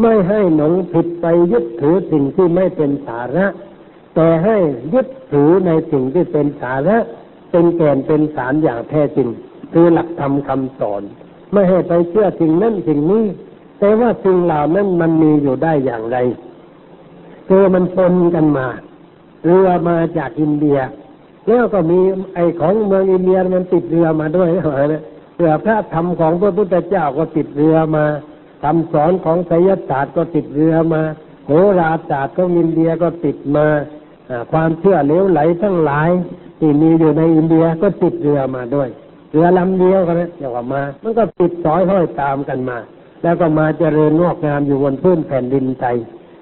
[0.00, 3.46] ไม่ให้หนงผิดไปยึดถือสิ่งที่ไม่เป็นสาระ
[4.14, 4.56] แต่ให้
[4.94, 6.96] ยึดถือในสิ่งที่เป็นสาระ
[7.50, 9.28] เป็นแก่นเป็นสารอย่างแท้จริง
[9.72, 11.02] คือหลักธรรมคำสอน
[11.52, 13.24] ไม่ให้ไปเชื่อสิ่งนั้นสิ่งนี้
[13.82, 16.16] แต่ว่าสิ่งเหล่านั้นมันมีอยู่ได้อย่างไร
[17.48, 18.66] คือมันปนกันมา
[19.44, 20.78] เรือมาจากอินเดีย
[21.48, 21.98] แล้วก็มี
[22.34, 25.02] ไอของเมืองอินเดียมันติดเรือมาด้วยนะ
[25.36, 28.04] เรือพระธรรมของพระพุทธเจ้าก็ติดเรือมา
[28.62, 31.02] คำสอนของไสยศาสตร์ก็ติดเรือมา
[31.46, 33.66] โหราศาสตร์ของอินเดียก็ติดมา
[34.52, 36.10] ความเชื่อเลวไหลทั้งหลาย
[36.58, 38.88] ที่มีอยู่ในอินเดียก็ติดเรือมาด้วย
[39.32, 42.78] เรือลำเดียวกันนะอย่ามา มันก็ติดสอยห้อยตามกันมา
[43.22, 45.96] แล้วก็มาเจริญงอกงามอยู่บนพื้นแผ่นดินไทย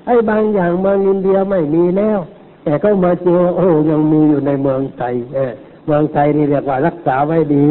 [0.07, 2.19] ไอ้บางอย่างเมืองอินเดียไม่มีแล้ว
[2.65, 5.15] แต่ก็มาเจอโอ้ยังมีอยู่ในเมืองไทย
[5.87, 7.67] เมืองไทยนี่เรียกว่ารักษาไว้ดี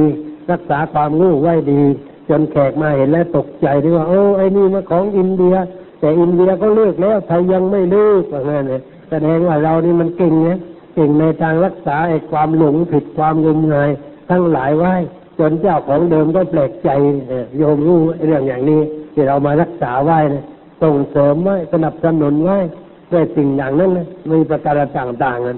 [0.52, 1.82] รักษาความรู้ไว้ดี
[2.30, 5.56] จนแขกมาเห็นแล้วตกใจที่ว่าโอ้ไอ้นี่มาของอินเดีย
[6.00, 10.58] แต่อินเดียก็เลิกแล้วไทยยังไม่เลิกว่างั้นเลยแสดงว่าเรานี่มันเก่งเนี่ย
[10.96, 13.90] เก่งในทางรักษาไอ้ความหลงผิดความงมงาย
[14.30, 14.94] ทั้งหลายไว้
[15.40, 16.90] จนเจ้าของเดิมก็แปลกใจ
[17.58, 18.82] โยมรู้เรื่องอย่างนี้
[19.20, 20.44] ที่เรามารักษาไว้นะ
[20.84, 22.58] ส่งเสริมไว้สนับสนุนไว้
[23.12, 25.58] ด้วยสิ่งอย่างนั้นนะมีประการต่างๆกัน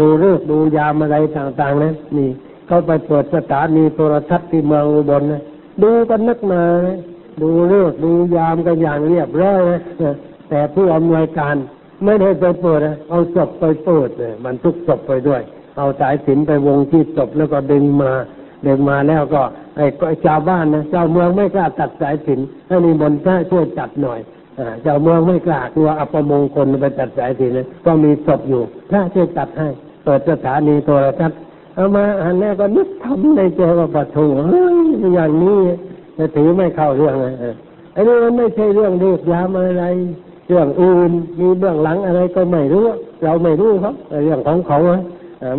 [0.00, 2.30] ดูเรื่องดูยามอะไรต่างๆนะนี่
[2.66, 5.42] เขาไปเปิดสถานีโทรทัศน์ที่เมืองอุบลนะ
[5.82, 6.98] ดูกันนักมานะ
[7.42, 9.80] ดูเรื่องดูยามกันอย่างเรียบร้อยนะ
[10.48, 11.54] แต่ผู้อำนวยการ
[12.04, 15.42] ไม่ได้ไปเปิดนะเอาศพไปเปิดเลยมันทุกศพไปด้วย
[15.76, 18.12] เอาสายสินไปวงที่ศพแล้วก็ดึงมา
[18.66, 19.42] ดึงมาแล้วก็
[19.76, 19.86] ไอ้
[20.24, 24.20] ชาวบ้านนะเจ้าเมืองไม่กล้าตัดสายสินให้นิมนต์พระช่วยจัดหน่อย
[24.82, 29.68] เจ้าเมืองไม่กล้ากลัวอัปมงคลไปตัดสายสินก็มีศพอยู่พระช่วยตัดให้
[30.04, 31.38] เปิดสถานีโทรทัศน์
[31.74, 34.76] เอามาอันนี้ก็นึกทำในใจว่าปะทูเฮ้ย
[35.14, 35.58] อย่างนี้
[36.18, 37.32] จะถือไม่เข้าเรื่องเลย
[37.92, 39.84] ไอ้นี่มันไม่ใช่เรื่องเรียกยามอะไร
[40.48, 41.10] เรื่องอื่น
[41.40, 42.84] มีเบื้องหลังอะไรก็ไม่รู้
[43.24, 43.92] เราไม่รู้เขา
[44.24, 44.96] เรื่องของเขาอ่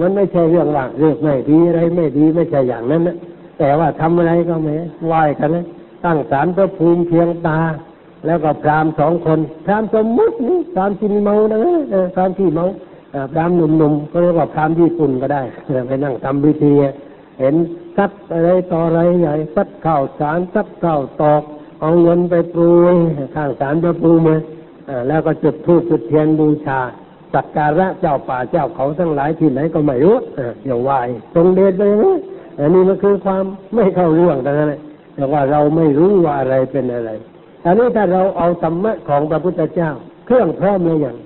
[0.01, 3.16] มันไม่ใช่เรื่องว่าเรื่องไม่ดีอะไรไม่ดีไม่ใช่อย่างนั้นนะ
[3.58, 4.74] แต่ว่าทำอะไรก็ไม่
[5.08, 5.66] ไหวกันนะ
[6.06, 7.60] ตั้งศาลพระภูมิเพียงตา
[8.26, 11.60] แล้วก็พรามสองคนพรามสมมุตินี่พรามกินเมานะ
[12.16, 12.66] พรามที่เมา
[13.34, 15.41] พรามหนุ่มๆก็เรียกว่าพรามญี่ปุ่นก็ได้
[15.88, 16.74] ไปนั่งทำพิธี
[17.39, 17.56] เห็น
[17.97, 21.43] ซัดอะไรต่ออะไรใหญ่ซัดข้าวสารซัดข้าวตอก
[21.82, 22.95] เอาเงินไปปรุง
[23.36, 24.36] ข้างศาลพระภูมิ
[25.08, 26.80] แล้วก็จุดธูปจุดเทียนบูชา
[27.34, 30.18] สักการะเจ้าป่าเจ้าเขาทั้งหลายที่ไหนก็ไม่รู้
[30.66, 30.91] อย่าไหว
[31.34, 32.18] ตรงเดชไปนะ
[32.60, 33.43] อันนี้มันคือความ
[33.76, 34.74] ไม่เข้าเรื่องแต่นั้น
[35.16, 37.12] แต่ว่าเราไม่รู้ว่าอะไรเป็นอะไร
[37.66, 39.91] อันนี้ถ้าเราเอาธรรมะของพระพุทธเจ้า
[40.26, 41.18] เครื่องพร้อมเลยอย่าง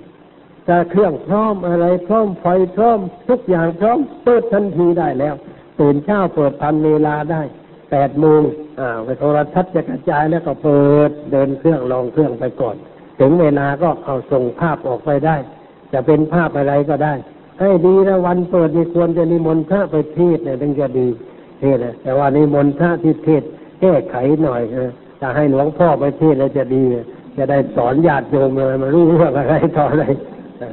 [0.68, 2.98] ถ้าเครื่องพร้อมอะไรพร้อมไฟพร้อม
[3.28, 5.34] ทุกอย่างพร้อมเปิดทันทีได้แล้ว
[5.80, 7.42] ตื่นเช้าเปิดทันเวลาได้
[7.90, 8.42] แปดโมง
[8.80, 12.76] อ่าไปโทรทัศน์จะกระจายแล้วก็เปิดเดินเครื่องลองเครื่องไปก่อน
[13.20, 15.36] ถึงเวลาก็เอาส่งภาพออกไปได้
[15.92, 17.14] จะเป็นภาพอะไรก็ได้
[17.60, 21.06] ให้ดีนะวันเปิดนี่ควรจะนิมนต์พระไปเทศเนี่ยถึงจะดี
[21.60, 23.42] เทศนะแต่ว่านิมนต์พระที่เทศ
[23.80, 24.90] แก้ไขหน่อยเออ
[25.20, 26.82] จะให้หลวงพ่อไปเทศแล้วจะดี
[27.36, 30.04] จะได้สอนญาติโยมอะไรมารู้เรื่องอะไรต่ออะไร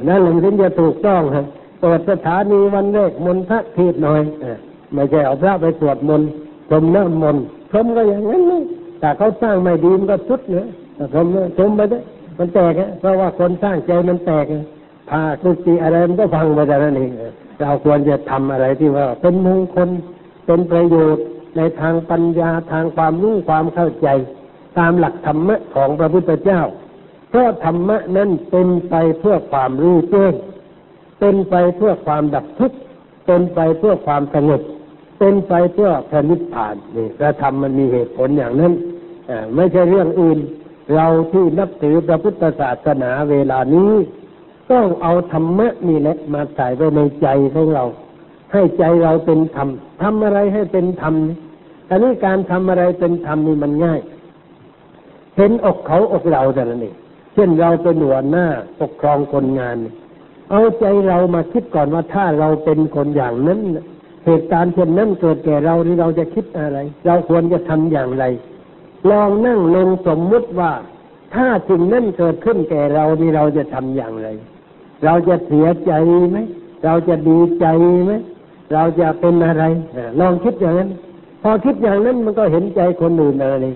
[0.07, 1.45] นั่นหลังถึงจะถูกต้องครับ
[1.81, 4.21] เปิดสถานีวันแรกมนต์พระเทศหน่อย
[4.93, 6.29] ไม่ใช่เอาพระไปสวดมนต์
[6.69, 8.63] ชมน้ำมนต์ชมก็อย่างนั้นเลย
[8.99, 10.67] แต่เขาสร้างไม่ดีมันก็สุดเนอะ
[11.13, 11.25] ชม
[11.57, 11.99] ชมไปได้
[12.37, 14.45] มันแตกเพราะว่าคนสร้างใจมันแตก
[15.09, 17.11] พาคุติอะไรมันก็พังไปแต่นั้นเอง
[17.59, 19.89] เราควรจะทำอะไรที่ว่า เป็นมงคล
[20.45, 21.25] เป็นประโยชน์
[21.57, 24.07] ในทางปัญญาทางความรู้ความเข้าใจ
[24.77, 26.61] ตามหลักธรรมะของพระพุทธเจ้า
[27.29, 30.33] เพราะธรรมะนั้นเป็นไปเพื่อความรู้แจ้ง
[31.19, 32.77] เป็นไปเพื่อความดับทุกข์
[33.25, 34.61] เป็นไปเพื่อความสงบ
[35.19, 38.73] เป็นไปเพื่อพระนิพพานนี่พระธรรมมันมีเหตุผลอย่างนั้น
[39.55, 40.39] ไม่ใช่เรื่องอื่น
[40.95, 43.91] เราที่นับถือพระพุทธศาสนาเวลานี้
[44.71, 47.85] ต้องเอาธรรมะนี่แหละมาใส่ไว้ในใจของเรา
[48.53, 49.69] ให้ใจเราเป็นธรรม
[50.01, 51.15] ทำอะไรให้เป็นธรรม
[51.89, 53.99] อันนี้การทำอะไรเป็นธรรมนี่มันง่าย
[55.37, 56.95] เห็นอกเขาอกเราแต่นั้นเอง
[57.33, 58.45] เช่นเราเป็นหัวหน้า
[58.81, 59.77] ปกครองคนงาน
[60.51, 63.59] เอาใจเรามาคิดก่อนว่าถ้าเราเป็นคนอย่างนั้น
[64.25, 68.25] เหตุการณ์เช่นนั้นเกิดแก่เรานี่เราจะคิดอะไร เราควรจะทำอย่างไร
[69.09, 70.71] ลองนั่งลงสมมุติว่า
[71.35, 74.27] ถ้าสิ่งนั้นเกิดขึ้นแก่เรานี่เราจะทำอย่างไร
[75.03, 75.91] เราจะเสียใจ
[76.31, 76.37] ไหม
[76.85, 77.65] เราจะดีใจ
[78.05, 78.11] ไหม
[78.73, 79.63] เราจะเป็นอะไร
[80.19, 80.89] ลองคิดอย่างนั้น
[81.43, 83.67] พอคิดอย่างนั้นมันก็เห็นใจคนอื่นอะไร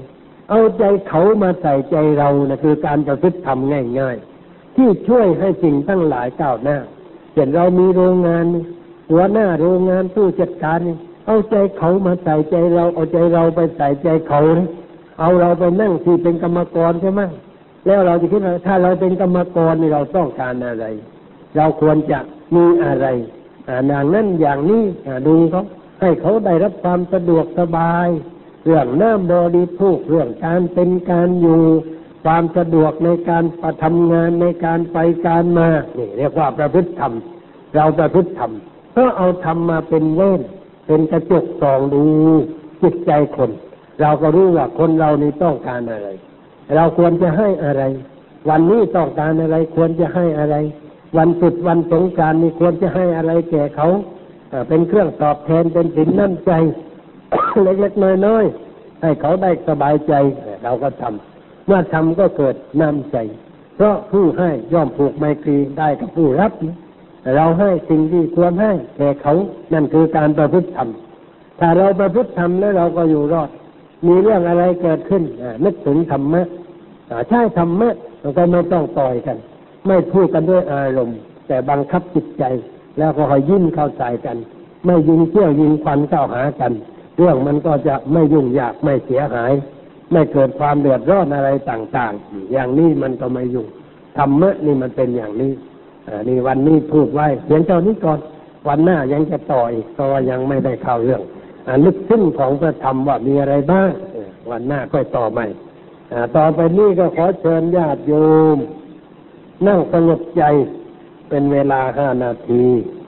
[0.49, 4.17] เอาใจเขามาใส่ใจเรานะคือการจะคิดทำง่าย
[4.47, 6.78] ๆ ที่ช่วยให้สิ่งทั้งหลายก้าวหน้า
[7.34, 8.45] เช่นเรามีโรงงาน
[9.11, 10.80] หัวหน้าโรงงานผู้จัดการ
[11.26, 14.39] เอาใจเขามาใส่ใจเราเอาใจเราไปใส่ใจเขา
[15.20, 17.22] เอาเราไปนั่งที่เป็นกรรมกรใช่ไหม
[17.90, 20.86] แล้วเราจะคิดว่าถ้าเราเป็นกรรมกรเราต้องการอะไร
[21.56, 22.20] เราควรจะ
[22.56, 23.08] มีอะไร
[23.88, 24.84] อย่างนั้นอย่างนี้
[25.28, 25.64] ดูเขา
[26.02, 28.08] ให้เขาได้รับความสะดวกสบาย
[28.66, 31.62] เรื่องน้ำบริโภคเรื่องการเป็นการอยู่
[32.26, 37.14] ความสะดวกในการประทำงานในการไปการมานี่เรียกว่าประพฤติธรรม
[37.76, 38.52] เราประพฤติธรรม
[38.92, 40.42] เพื่อเอาธรรมมาเป็นเว้น
[40.88, 42.04] เป็นกระจกส่องดู
[42.82, 43.52] จิตใจคน
[44.02, 46.10] เราก็รู้ว่าคนเรานี่ต้องการอะไร
[46.76, 47.84] เราควรจะให้อะไร
[48.49, 50.55] วันนี้ต้องการอะไรควรจะให้อะไร
[51.17, 53.88] วันสุดวันสงการนี่ควรจะให้อะไรแก่เขา
[54.67, 56.51] เป็นเครื่องตอบแทนเป็นสินน้ำใจ
[57.63, 60.13] เล็กๆน้อยๆให้เขาได้สบายใจ
[60.63, 63.17] เราก็ทำเมื่อทำก็เกิดน้ำใจ
[63.76, 66.51] เพราะผู้ให้ย่อมผูกไมตรีได้กับผู้รับ
[67.36, 69.34] เราให้สิ่งที่ควรให้แก่เขา
[69.74, 70.89] นั่นคือการประพฤติธรรม
[71.59, 73.49] ถ้าเราประพฤติธรรมแล้วเราก็อยู่รอด
[74.07, 76.41] มีเรื่องอะไรเกิดขึ้นอ่านึกถึงธรรมะ
[77.30, 79.38] ใช่ธรรมะเราก็ไม่ต้องต่อยกัน
[79.88, 82.43] ไม่พูดกันด้วยอารมณ์ แต่บังคับจิตใจ
[82.97, 84.38] แล้วก็คอยยิ้มเข้าใจกัน
[84.86, 86.72] ไม่ยิงเที่ยวยิงควันเข้าหากัน
[87.18, 89.51] เรื่องมันก็จะไม่ยุ่งยากไม่เสียหาย
[90.12, 93.68] ไม่เกิดความเดือดร้อนอะไรต่างๆ อย่างนี้มันก็ไม่ยุ่ง
[94.18, 95.51] ธรรมะนี่มันเป็นอย่างนี้
[96.07, 98.20] อ่านี่วันนี้พูดไว้เพียงเท่านี้ก่อน
[98.68, 101.22] วันหน้ายังจะต่ออีกเพราะว่ายังไม่ได้เข้าเรื่อง
[101.68, 103.89] อลึกซึ้งของพระธรรมว่ามีอะไรบ้าง
[104.51, 105.45] วันหน้าค่อยต่อใหม่
[106.36, 108.14] ต่อไปนี้ก็ขอเชิญญาติโย
[108.55, 108.57] ม
[109.68, 110.43] นั่งสงบใจ
[111.30, 112.66] เป็นเวลาห้านาที